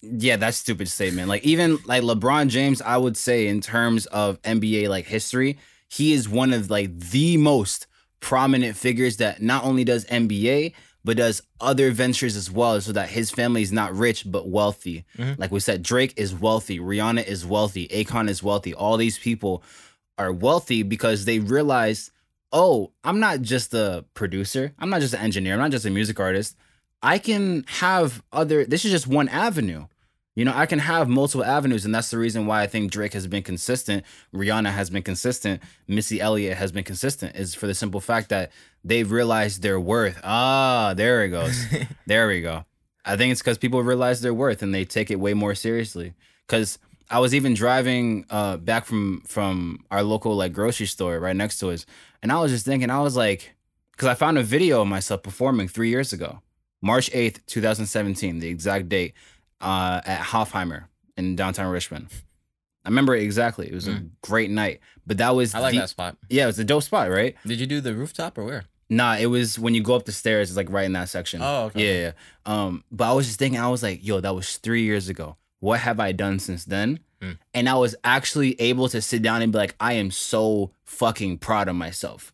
[0.00, 1.28] Yeah, that's a stupid statement.
[1.28, 6.12] Like even like LeBron James, I would say in terms of NBA like history, he
[6.12, 7.86] is one of like the most
[8.20, 10.72] prominent figures that not only does NBA
[11.04, 15.04] but does other ventures as well, so that his family is not rich but wealthy.
[15.16, 15.38] Mhm.
[15.38, 18.74] Like we said, Drake is wealthy, Rihanna is wealthy, Akon is wealthy.
[18.74, 19.62] All these people
[20.18, 22.10] are wealthy because they realize,
[22.52, 25.90] oh, I'm not just a producer, I'm not just an engineer, I'm not just a
[25.90, 26.56] music artist.
[27.02, 28.64] I can have other.
[28.64, 29.86] This is just one avenue.
[30.34, 33.12] You know, I can have multiple avenues, and that's the reason why I think Drake
[33.12, 34.04] has been consistent.
[34.32, 35.60] Rihanna has been consistent.
[35.88, 37.34] Missy Elliott has been consistent.
[37.34, 38.52] Is for the simple fact that
[38.84, 40.20] they've realized their worth.
[40.22, 41.66] Ah, there it goes.
[42.06, 42.64] there we go.
[43.04, 46.14] I think it's because people realize their worth and they take it way more seriously.
[46.46, 46.78] Because
[47.10, 51.58] I was even driving uh, back from from our local like grocery store right next
[51.60, 51.86] to us,
[52.22, 53.54] and I was just thinking, I was like,
[53.92, 56.42] because I found a video of myself performing three years ago,
[56.82, 59.14] March eighth, two thousand seventeen, the exact date,
[59.60, 60.84] uh, at Hofheimer
[61.16, 62.08] in downtown Richmond.
[62.84, 63.66] I remember it exactly.
[63.66, 66.16] It was a great night, but that was I like the- that spot.
[66.30, 67.36] Yeah, it was a dope spot, right?
[67.44, 68.64] Did you do the rooftop or where?
[68.88, 70.48] Nah, it was when you go up the stairs.
[70.48, 71.42] It's like right in that section.
[71.42, 71.84] Oh, okay.
[71.84, 72.12] Yeah, yeah.
[72.46, 75.36] Um, but I was just thinking, I was like, yo, that was three years ago.
[75.60, 77.00] What have I done since then?
[77.20, 77.36] Mm.
[77.52, 81.38] And I was actually able to sit down and be like, I am so fucking
[81.38, 82.32] proud of myself.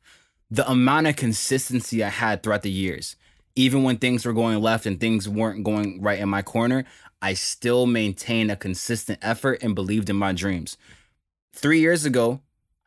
[0.51, 3.16] The amount of consistency I had throughout the years,
[3.57, 6.84] even when things were going left and things weren't going right in my corner,
[7.22, 10.76] I still maintained a consistent effort and believed in my dreams.
[11.55, 12.40] Three years ago,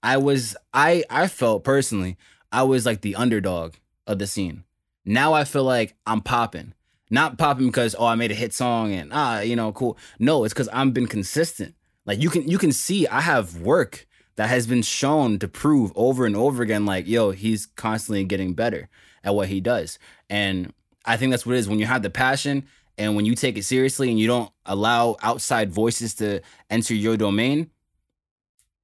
[0.03, 2.17] I was I I felt personally
[2.51, 4.63] I was like the underdog of the scene.
[5.05, 6.73] Now I feel like I'm popping.
[7.09, 9.97] Not popping because oh I made a hit song and ah you know cool.
[10.19, 11.75] No, it's because I've been consistent.
[12.05, 14.05] Like you can you can see I have work
[14.35, 18.53] that has been shown to prove over and over again like yo he's constantly getting
[18.53, 18.87] better
[19.23, 19.99] at what he does.
[20.29, 20.73] And
[21.05, 22.65] I think that's what it is when you have the passion
[22.97, 27.17] and when you take it seriously and you don't allow outside voices to enter your
[27.17, 27.69] domain,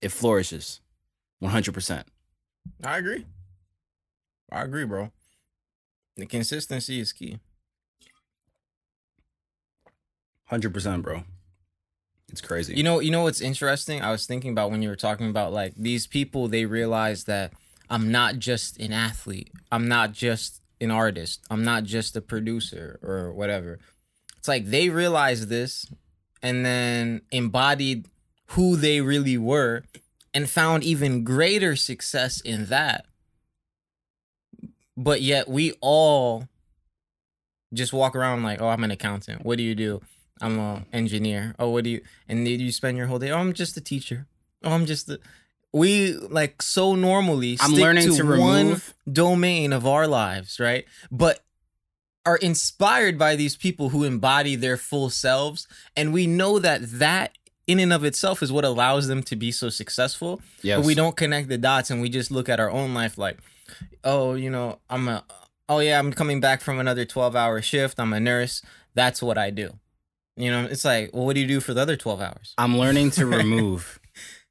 [0.02, 0.82] it flourishes.
[1.42, 2.04] 100%.
[2.84, 3.26] I agree.
[4.52, 5.12] I agree, bro.
[6.16, 7.40] The consistency is key.
[10.52, 11.24] 100%, bro.
[12.32, 12.76] It's crazy.
[12.76, 14.02] You know, you know what's interesting?
[14.02, 16.48] I was thinking about when you were talking about like these people.
[16.48, 17.54] They realize that
[17.94, 19.52] I'm not just an athlete.
[19.72, 21.42] I'm not just an artist.
[21.52, 23.78] I'm not just a producer or whatever.
[24.40, 25.86] It's like they realized this
[26.42, 28.08] and then embodied
[28.48, 29.84] who they really were
[30.34, 33.06] and found even greater success in that.
[34.98, 36.48] But yet we all
[37.76, 39.46] just walk around like, oh, I'm an accountant.
[39.46, 40.02] What do you do?
[40.42, 41.54] I'm an engineer.
[41.60, 42.02] Oh, what do you?
[42.28, 43.30] And you spend your whole day.
[43.30, 44.26] Oh, I'm just a teacher.
[44.64, 45.20] Oh, I'm just a.
[45.74, 47.58] We like so normally.
[47.60, 50.86] I'm stick learning to one remove- domain of our lives, right?
[51.12, 51.40] But
[52.26, 55.68] are inspired by these people who embody their full selves
[55.98, 59.52] and we know that that in and of itself is what allows them to be
[59.52, 60.78] so successful Yes.
[60.80, 63.40] but we don't connect the dots and we just look at our own life like
[64.06, 65.26] oh you know i'm a
[65.68, 68.62] oh yeah i'm coming back from another 12 hour shift i'm a nurse
[68.94, 69.72] that's what i do
[70.38, 72.78] you know it's like well what do you do for the other 12 hours I'm
[72.78, 74.00] learning to remove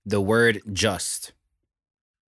[0.04, 1.32] the word just.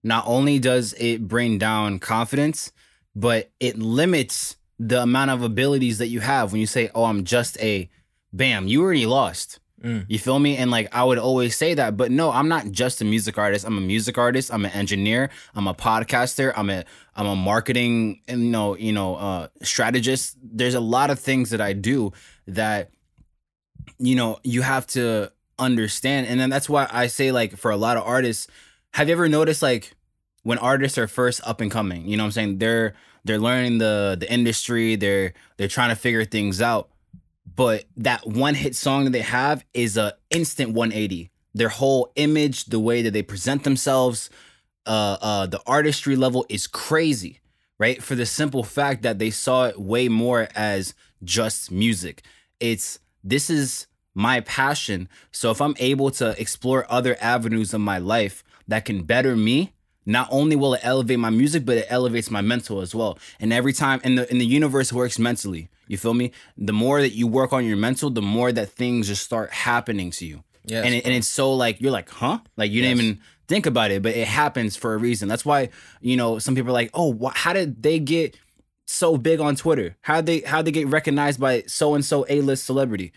[0.03, 2.73] Not only does it bring down confidence,
[3.17, 7.25] but it limits the amount of abilities that you have when you say, Oh, I'm
[7.25, 7.89] just a
[8.33, 9.61] bam, you already lost.
[9.85, 10.07] Mm.
[10.09, 10.57] You feel me?
[10.57, 13.67] And like I would always say that, but no, I'm not just a music artist.
[13.67, 14.53] I'm a music artist.
[14.53, 15.29] I'm an engineer.
[15.55, 16.55] I'm a podcaster.
[16.57, 20.39] I'm a I'm a marketing and you know you know uh, strategist.
[20.43, 22.13] There's a lot of things that I do
[22.47, 22.91] that
[23.99, 27.77] you know you have to understand, and then that's why I say like for a
[27.77, 28.47] lot of artists,
[28.93, 29.95] have you ever noticed like
[30.43, 32.07] when artists are first up and coming?
[32.09, 32.59] You know what I'm saying?
[32.59, 32.95] They're
[33.25, 34.97] they're learning the the industry.
[34.97, 36.91] They're they're trying to figure things out
[37.57, 42.67] but that one hit song that they have is a instant 180 their whole image
[42.67, 44.31] the way that they present themselves
[44.87, 47.41] uh uh the artistry level is crazy
[47.79, 52.23] right for the simple fact that they saw it way more as just music
[52.61, 55.09] it's this is my passion.
[55.33, 59.73] So if i'm able to explore other avenues of my life that can better me
[60.07, 63.19] not only will it elevate my music but it elevates my mental as well.
[63.41, 65.69] And every time and the and the universe works mentally.
[65.87, 66.33] You feel me?
[66.57, 70.11] The more that you work on your mental the more that things just start happening
[70.13, 70.45] to you.
[70.65, 72.39] Yes and it, and it's so like you're like huh?
[72.57, 75.29] Like you didn't even think about it but it happens for a reason.
[75.29, 78.37] That's why you know some people are like oh wh- how did they get
[78.87, 79.97] so big on twitter?
[80.03, 83.13] How they how they get recognized by so and so a-list celebrity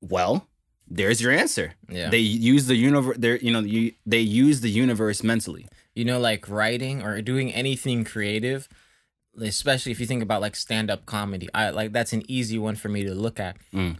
[0.00, 0.46] well
[0.90, 1.74] there's your answer.
[1.90, 2.08] Yeah.
[2.08, 5.68] They use the universe they're you know you, they use the universe mentally.
[5.94, 8.68] You know like writing or doing anything creative
[9.40, 12.88] especially if you think about like stand-up comedy i like that's an easy one for
[12.88, 13.56] me to look at.
[13.72, 13.98] Mm.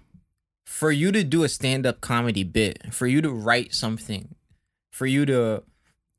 [0.67, 4.35] for you to do a stand-up comedy bit for you to write something
[4.91, 5.63] for you to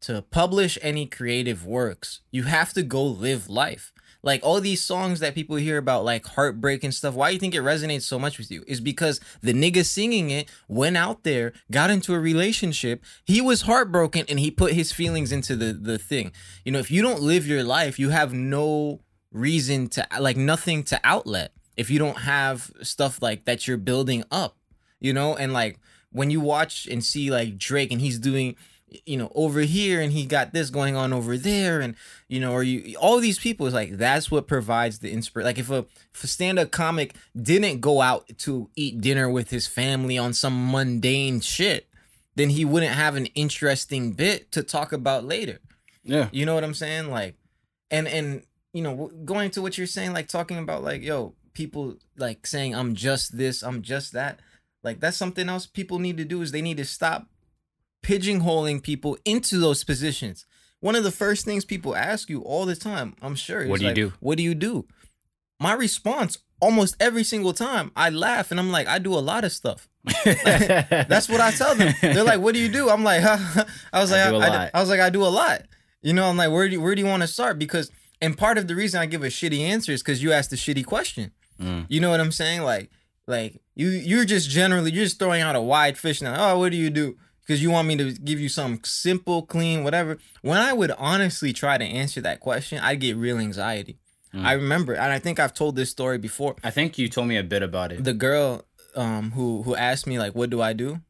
[0.02, 3.92] to publish any creative works you have to go live life
[4.22, 7.56] like all these songs that people hear about like heartbreak and stuff why you think
[7.56, 8.64] it resonates so much with you?
[8.68, 13.64] Is because the nigga singing it went out there got into a relationship he was
[13.64, 16.32] heartbroken and he put his feelings into the the thing.
[16.66, 19.02] You know if you don't live your life you have no
[19.32, 24.24] reason to like nothing to outlet if you don't have stuff like that you're building
[24.32, 24.56] up
[25.00, 25.36] you know?
[25.36, 25.80] And like
[26.12, 28.56] when you watch and see like drake and he's doing
[29.06, 31.96] you know over here and he got this going on over there and
[32.28, 35.60] you know or you all these people is like that's what provides the inspiration like
[35.60, 40.18] if a, if a stand-up comic didn't go out to eat dinner with his family
[40.18, 41.88] on some mundane shit
[42.36, 45.60] then he wouldn't have an interesting bit to talk about later
[46.04, 47.10] yeah you know what I'm saying?
[47.10, 47.36] Like,
[47.92, 51.98] and and you know, going to what you're saying, like talking about like, yo, people
[52.18, 54.40] like saying I'm just this, I'm just that.
[54.84, 57.28] Like that's something else people need to do is they need to stop
[58.04, 60.46] pigeonholing people into those positions.
[60.80, 63.88] One of the first things people ask you all the time, I'm sure, What do
[63.88, 64.14] you do?
[64.20, 64.88] What do you do?
[65.60, 69.44] My response almost every single time, I laugh and I'm like, I do a lot
[69.44, 69.90] of stuff.
[70.26, 71.94] That's what I tell them.
[72.02, 73.22] They're like, "What do you do?" I'm like,
[73.94, 74.72] I was I like, I, lot.
[74.74, 75.64] I was like, I do a lot.
[76.02, 77.60] You know, I'm like, where do you, where do you want to start?
[77.60, 77.92] Because
[78.22, 80.56] and part of the reason I give a shitty answer is because you asked a
[80.56, 81.32] shitty question.
[81.62, 81.86] Mm.
[81.90, 82.62] You know what I'm saying?
[82.62, 82.90] Like,
[83.28, 86.52] like you you're just generally you're just throwing out a wide fish now.
[86.54, 87.18] Oh, what do you do?
[87.50, 90.20] Because you want me to give you some simple, clean, whatever.
[90.44, 93.98] When I would honestly try to answer that question, I'd get real anxiety.
[94.36, 94.46] Mm.
[94.46, 96.56] I remember, and I think I've told this story before.
[96.64, 100.06] i think you told me a bit about it The girl um who who asked
[100.06, 101.02] me like, "What do I do?"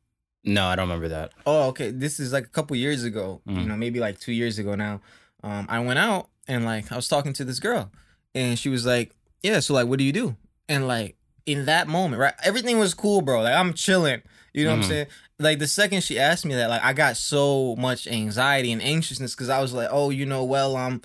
[0.45, 1.91] no i don't remember that Oh, okay.
[1.91, 3.41] This is like a couple years ago.
[3.45, 3.67] You Mhm.
[3.67, 5.01] know, maybe like two years ago now.
[5.43, 7.91] Um, I went out and like I was talking to this girl,
[8.33, 9.11] and she was like,
[9.43, 10.37] "Yeah, so like, what do you do?"
[10.69, 11.17] And like
[11.51, 13.41] in that moment, right, everything was cool, bro.
[13.41, 14.21] Like I'm chilling.
[14.53, 14.83] You know what Mhm.
[14.83, 15.07] I'm saying?
[15.39, 19.35] Like the second she asked me that, like I got so much anxiety and anxiousness
[19.35, 21.01] because I was like, "Oh, you know, well, I'm,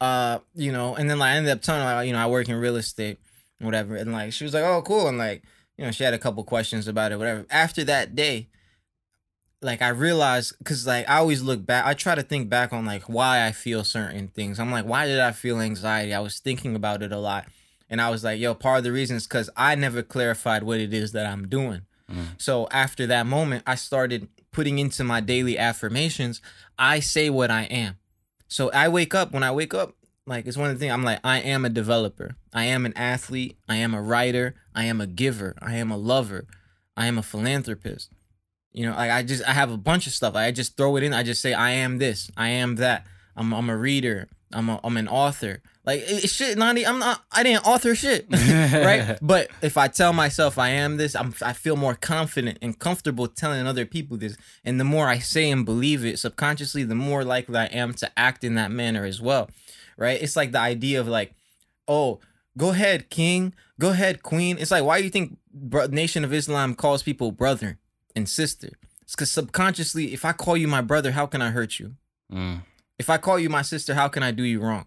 [0.00, 2.48] uh, you know," and then like I ended up telling her, you know, I work
[2.48, 3.18] in real estate,
[3.60, 5.42] whatever, and like she was like, "Oh, cool," and like
[5.78, 7.44] you know, she had a couple questions about it, whatever.
[7.50, 8.48] After that day,
[9.62, 12.84] like I realized because like I always look back, I try to think back on
[12.86, 14.58] like why I feel certain things.
[14.58, 16.12] I'm like, why did I feel anxiety?
[16.14, 17.46] I was thinking about it a lot,
[17.88, 20.80] and I was like, yo, part of the reason is because I never clarified what
[20.80, 21.82] it is that I'm doing.
[22.10, 22.26] Mm.
[22.38, 26.40] So after that moment, I started putting into my daily affirmations.
[26.78, 27.96] I say what I am.
[28.48, 29.94] So I wake up when I wake up.
[30.26, 32.36] Like it's one of the things I'm like, I am a developer.
[32.52, 33.58] I am an athlete.
[33.68, 34.56] I am a writer.
[34.74, 35.54] I am a giver.
[35.60, 36.46] I am a lover.
[36.96, 38.10] I am a philanthropist.
[38.72, 40.34] You know, like I just I have a bunch of stuff.
[40.34, 41.14] I just throw it in.
[41.14, 42.30] I just say I am this.
[42.36, 43.06] I am that.
[43.36, 44.28] I'm I'm a reader.
[44.52, 45.62] I'm a, I'm an author.
[45.86, 46.76] Like it, it shit, not.
[46.76, 47.24] I'm not.
[47.30, 49.16] I didn't author shit, right?
[49.22, 51.32] But if I tell myself I am this, I'm.
[51.40, 54.36] I feel more confident and comfortable telling other people this.
[54.64, 58.18] And the more I say and believe it subconsciously, the more likely I am to
[58.18, 59.48] act in that manner as well,
[59.96, 60.20] right?
[60.20, 61.34] It's like the idea of like,
[61.86, 62.18] oh,
[62.58, 63.54] go ahead, king.
[63.78, 64.58] Go ahead, queen.
[64.58, 65.38] It's like why do you think
[65.90, 67.78] Nation of Islam calls people brother
[68.16, 68.70] and sister?
[69.02, 71.94] It's because subconsciously, if I call you my brother, how can I hurt you?
[72.32, 72.62] Mm.
[72.98, 74.86] if I call you my sister, how can I do you wrong?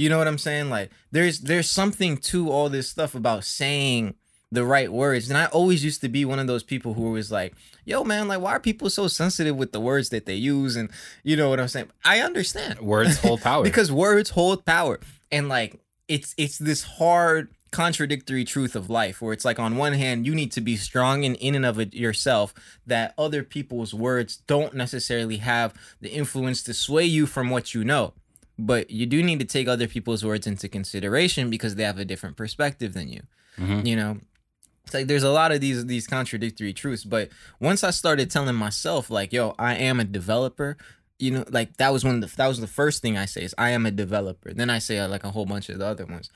[0.00, 0.70] You know what I'm saying?
[0.70, 4.14] Like there's there's something to all this stuff about saying
[4.50, 5.28] the right words.
[5.28, 8.26] And I always used to be one of those people who was like, yo man,
[8.26, 10.74] like why are people so sensitive with the words that they use?
[10.74, 10.88] And
[11.22, 11.90] you know what I'm saying?
[12.02, 12.80] I understand.
[12.80, 13.62] Words hold power.
[13.62, 15.00] because words hold power.
[15.30, 15.78] And like
[16.08, 20.34] it's it's this hard contradictory truth of life where it's like on one hand you
[20.34, 22.54] need to be strong in in and of it yourself
[22.86, 27.84] that other people's words don't necessarily have the influence to sway you from what you
[27.84, 28.14] know
[28.66, 32.04] but you do need to take other people's words into consideration because they have a
[32.04, 33.22] different perspective than you
[33.58, 33.86] Mhm.
[33.86, 34.18] you know?
[34.84, 37.28] It's like there's a lot of these these contradictory truths but
[37.60, 40.76] once i started telling myself like yo i am a developer
[41.18, 43.42] you know like that was one of the that was the first thing i say
[43.42, 44.52] is i am a developer.
[44.52, 46.30] Then i say uh, like a whole bunch of the other ones.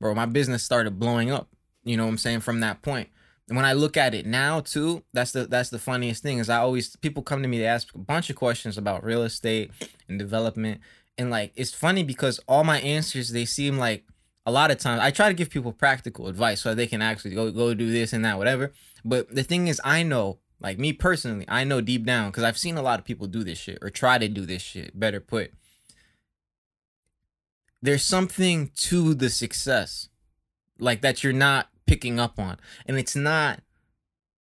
[0.00, 1.48] Bro my business started blowing up
[1.84, 3.08] you know what i'm saying from that point.
[3.48, 6.48] And when i look at it now too that's the that's the funniest thing is
[6.48, 9.72] i always people come to me to ask a bunch of questions about real estate
[10.08, 10.80] and development
[11.18, 14.04] and like it's funny because all my answers they seem like
[14.46, 17.34] a lot of times I try to give people practical advice so they can actually
[17.34, 18.72] go go do this and that whatever.
[19.04, 22.58] But the thing is, I know, like me personally, I know deep down because I've
[22.58, 24.98] seen a lot of people do this shit or try to do this shit.
[24.98, 25.52] Better put,
[27.82, 30.08] there's something to the success,
[30.78, 33.60] like that you're not picking up on, and it's not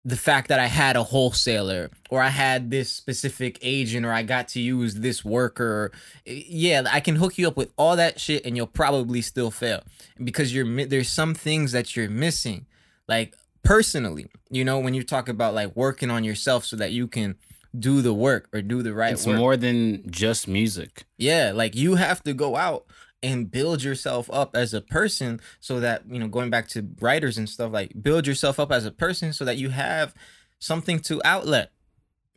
[0.08, 4.22] the fact that I had a wholesaler or I had this specific agent or I
[4.22, 5.92] got to use this worker.
[6.26, 9.50] Eh, yeah, I can hook you up with all that shit and you'll probably still
[9.50, 9.82] fail
[10.24, 12.64] because you're there's some things that you're missing.
[13.06, 17.06] Like personally, you know, when you talk about like working on yourself so that you
[17.06, 17.36] can
[17.78, 19.36] do the work or do the right it's work.
[19.36, 21.04] more than just music.
[21.18, 22.86] Yeah, like you have to go out
[23.22, 27.36] and build yourself up as a person so that, you know, going back to writers
[27.36, 30.14] and stuff, like build yourself up as a person so that you have
[30.58, 31.72] something to outlet.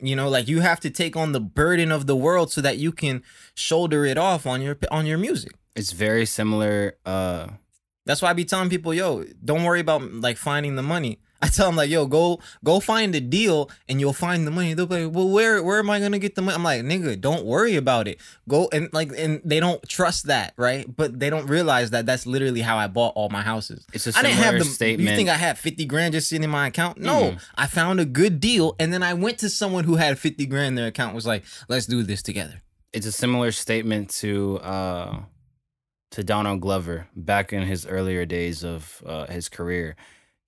[0.00, 2.78] You know, like you have to take on the burden of the world so that
[2.78, 3.22] you can
[3.54, 5.52] shoulder it off on your on your music.
[5.76, 6.96] It's very similar.
[7.06, 7.46] Uh,
[8.04, 11.20] That's why I be telling people, yo, don't worry about like finding the money.
[11.42, 14.74] I tell them like, yo, go go find a deal and you'll find the money.
[14.74, 16.54] They'll be like, well, where where am I gonna get the money?
[16.54, 18.20] I'm like, nigga, don't worry about it.
[18.48, 20.86] Go and like, and they don't trust that, right?
[20.94, 23.84] But they don't realize that that's literally how I bought all my houses.
[23.92, 24.64] it's a I similar didn't have the.
[24.64, 25.10] statement.
[25.10, 26.98] You think I had fifty grand just sitting in my account?
[26.98, 27.40] No, Mm.
[27.56, 30.68] I found a good deal, and then I went to someone who had fifty grand
[30.68, 31.14] in their account.
[31.14, 32.62] Was like, let's do this together.
[32.92, 35.22] it's a similar statement to uh
[36.12, 39.96] to Donald Glover back in his earlier days of uh, his career.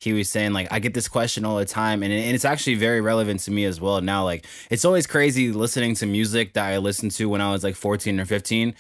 [0.05, 2.75] He was saying like I get this question all the time and, and it's actually
[2.75, 6.67] very relevant to me as well now like it's always crazy listening to music that
[6.67, 8.75] I listened to when I was like 14 or 15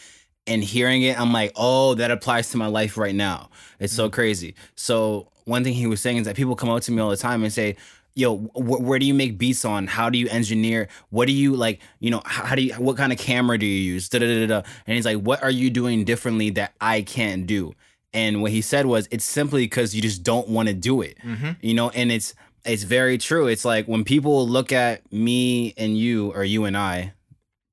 [0.46, 3.50] and hearing it I'm like oh that applies to my life right now.
[3.80, 4.14] It's so mm-hmm.
[4.14, 4.54] crazy.
[4.76, 7.16] So one thing he was saying is that people come up to me all the
[7.16, 7.76] time and say
[8.14, 11.54] yo wh- where do you make beats on how do you engineer what do you
[11.54, 14.18] like you know how, how do you what kind of camera do you use da,
[14.18, 14.68] da, da, da.
[14.86, 17.74] and he's like what are you doing differently that i can't do
[18.14, 21.18] and what he said was it's simply because you just don't want to do it.
[21.22, 21.50] Mm-hmm.
[21.60, 22.34] you know and it's
[22.64, 23.46] it's very true.
[23.46, 27.12] It's like when people look at me and you or you and i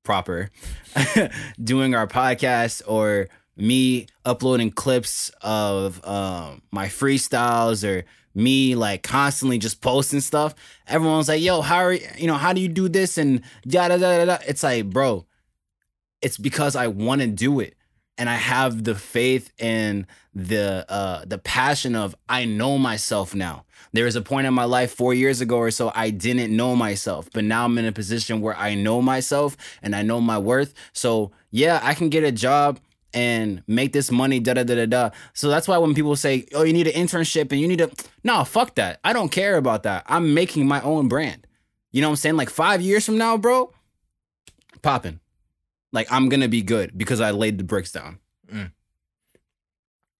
[0.04, 0.50] proper
[1.62, 9.58] doing our podcast or me uploading clips of um, my freestyles or me like constantly
[9.58, 10.54] just posting stuff
[10.88, 13.18] everyone's like yo how are you you know how do you do this?
[13.18, 14.38] and da da da da da.
[14.48, 15.26] It's like bro
[16.22, 17.76] it's because i want to do it
[18.18, 23.64] and i have the faith and the uh the passion of i know myself now.
[23.94, 26.74] There was a point in my life four years ago or so i didn't know
[26.74, 30.38] myself but now i'm in a position where i know myself and i know my
[30.38, 30.72] worth.
[30.92, 32.80] So yeah i can get a job
[33.14, 35.10] and make this money da da da da da.
[35.34, 37.90] So that's why when people say oh you need an internship and you need to
[38.24, 39.00] no fuck that.
[39.04, 40.04] I don't care about that.
[40.06, 41.46] I'm making my own brand.
[41.90, 42.36] You know what i'm saying?
[42.36, 43.72] Like five years from now bro
[44.80, 45.20] popping
[45.92, 48.18] like i'm gonna be good because i laid the bricks down
[48.52, 48.70] mm.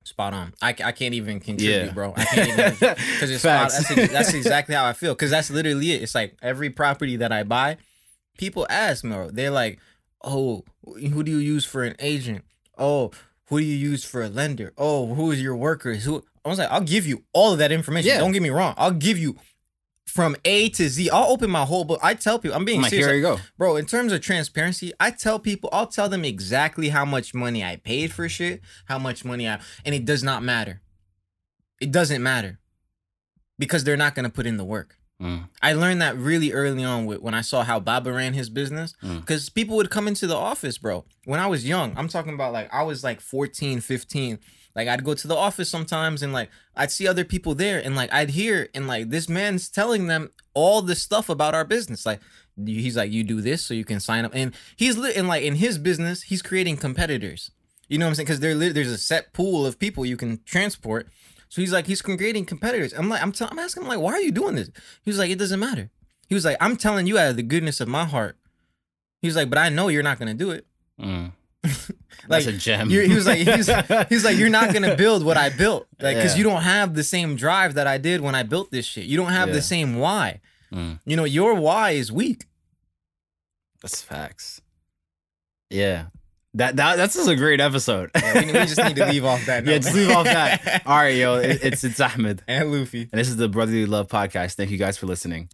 [0.05, 0.53] Spot on.
[0.61, 1.93] I, I can't even contribute, Yeah.
[1.93, 2.13] bro.
[2.17, 5.15] I can't even because it's spot, that's, that's exactly how I feel.
[5.15, 6.03] Because that's literally it.
[6.03, 7.77] It's like every property that I buy,
[8.37, 9.17] people ask me.
[9.33, 9.79] They're like,
[10.25, 12.43] "Oh, who do you use for an agent?
[12.77, 13.13] Oh,
[13.47, 14.73] who do you use for a lender?
[14.77, 16.05] Oh, who is your workers?
[16.05, 18.09] Who?" I was like, "I'll give you all of that information.
[18.09, 18.19] Yeah.
[18.19, 18.75] Don't get me wrong.
[18.77, 19.37] I'll give you
[20.13, 21.09] from A to Z.
[21.09, 21.99] I'll open my whole book.
[22.03, 23.07] I tell people, I'm being I'm like, serious.
[23.07, 23.39] here you go.
[23.57, 27.65] Bro, in terms of transparency, I tell people, I'll tell them exactly how much money
[27.65, 30.83] I paid for shit, how much money I, and it does not matter.
[31.81, 32.59] It doesn't matter
[33.59, 34.99] because they're not going to put in the work.
[35.21, 35.49] Mm.
[35.63, 38.93] I learned that really early on with, when I saw how Baba ran his business.
[39.03, 39.21] Mm.
[39.21, 41.07] Because people would come into the office, bro.
[41.25, 44.39] When I was young, I'm talking about like I was like 14, 15.
[44.75, 47.95] Like I'd go to the office sometimes and like I'd see other people there and
[47.95, 52.07] like I'd hear and like this man's telling them all this stuff about our business.
[52.07, 52.21] Like
[52.65, 54.33] he's like, you do this so you can sign up.
[54.35, 57.51] And he's lit and like in his business, he's creating competitors.
[57.89, 58.27] You know what I'm saying?
[58.27, 61.09] Because there, there's a set pool of people you can transport.
[61.51, 62.95] So he's like, he's creating competitors.
[62.95, 64.71] I'm like, I'm, t- I'm asking him like, why are you doing this?
[65.03, 65.91] He was like, it doesn't matter.
[66.27, 68.39] He was like, I'm telling you out of the goodness of my heart.
[69.21, 70.67] He was like, but I know you're not gonna do it.
[70.99, 71.33] Mm.
[72.29, 72.91] Like That's a gem.
[72.91, 73.45] you're- he was like, he
[74.09, 76.39] he's like, you're not gonna build what I built, like, because Yeah.
[76.39, 79.05] you don't have the same drive that I did when I built this shit.
[79.07, 79.55] You don't have Yeah.
[79.55, 80.41] the same why.
[80.73, 81.01] Mm.
[81.05, 82.47] You know, your why is weak.
[83.83, 84.61] That's facts.
[85.71, 86.07] Yeah.
[86.55, 88.11] That, that that's just a great episode.
[88.15, 89.65] Yeah, we, we just need to leave off that.
[89.67, 90.83] Yeah, just leave off that.
[90.87, 91.37] All right, yo.
[91.37, 92.43] It, it's it's Ahmed.
[92.47, 93.09] and Lofy.
[93.11, 94.55] And this is the Brotherly Love Podcast.
[94.55, 95.49] Thank you guys for listening.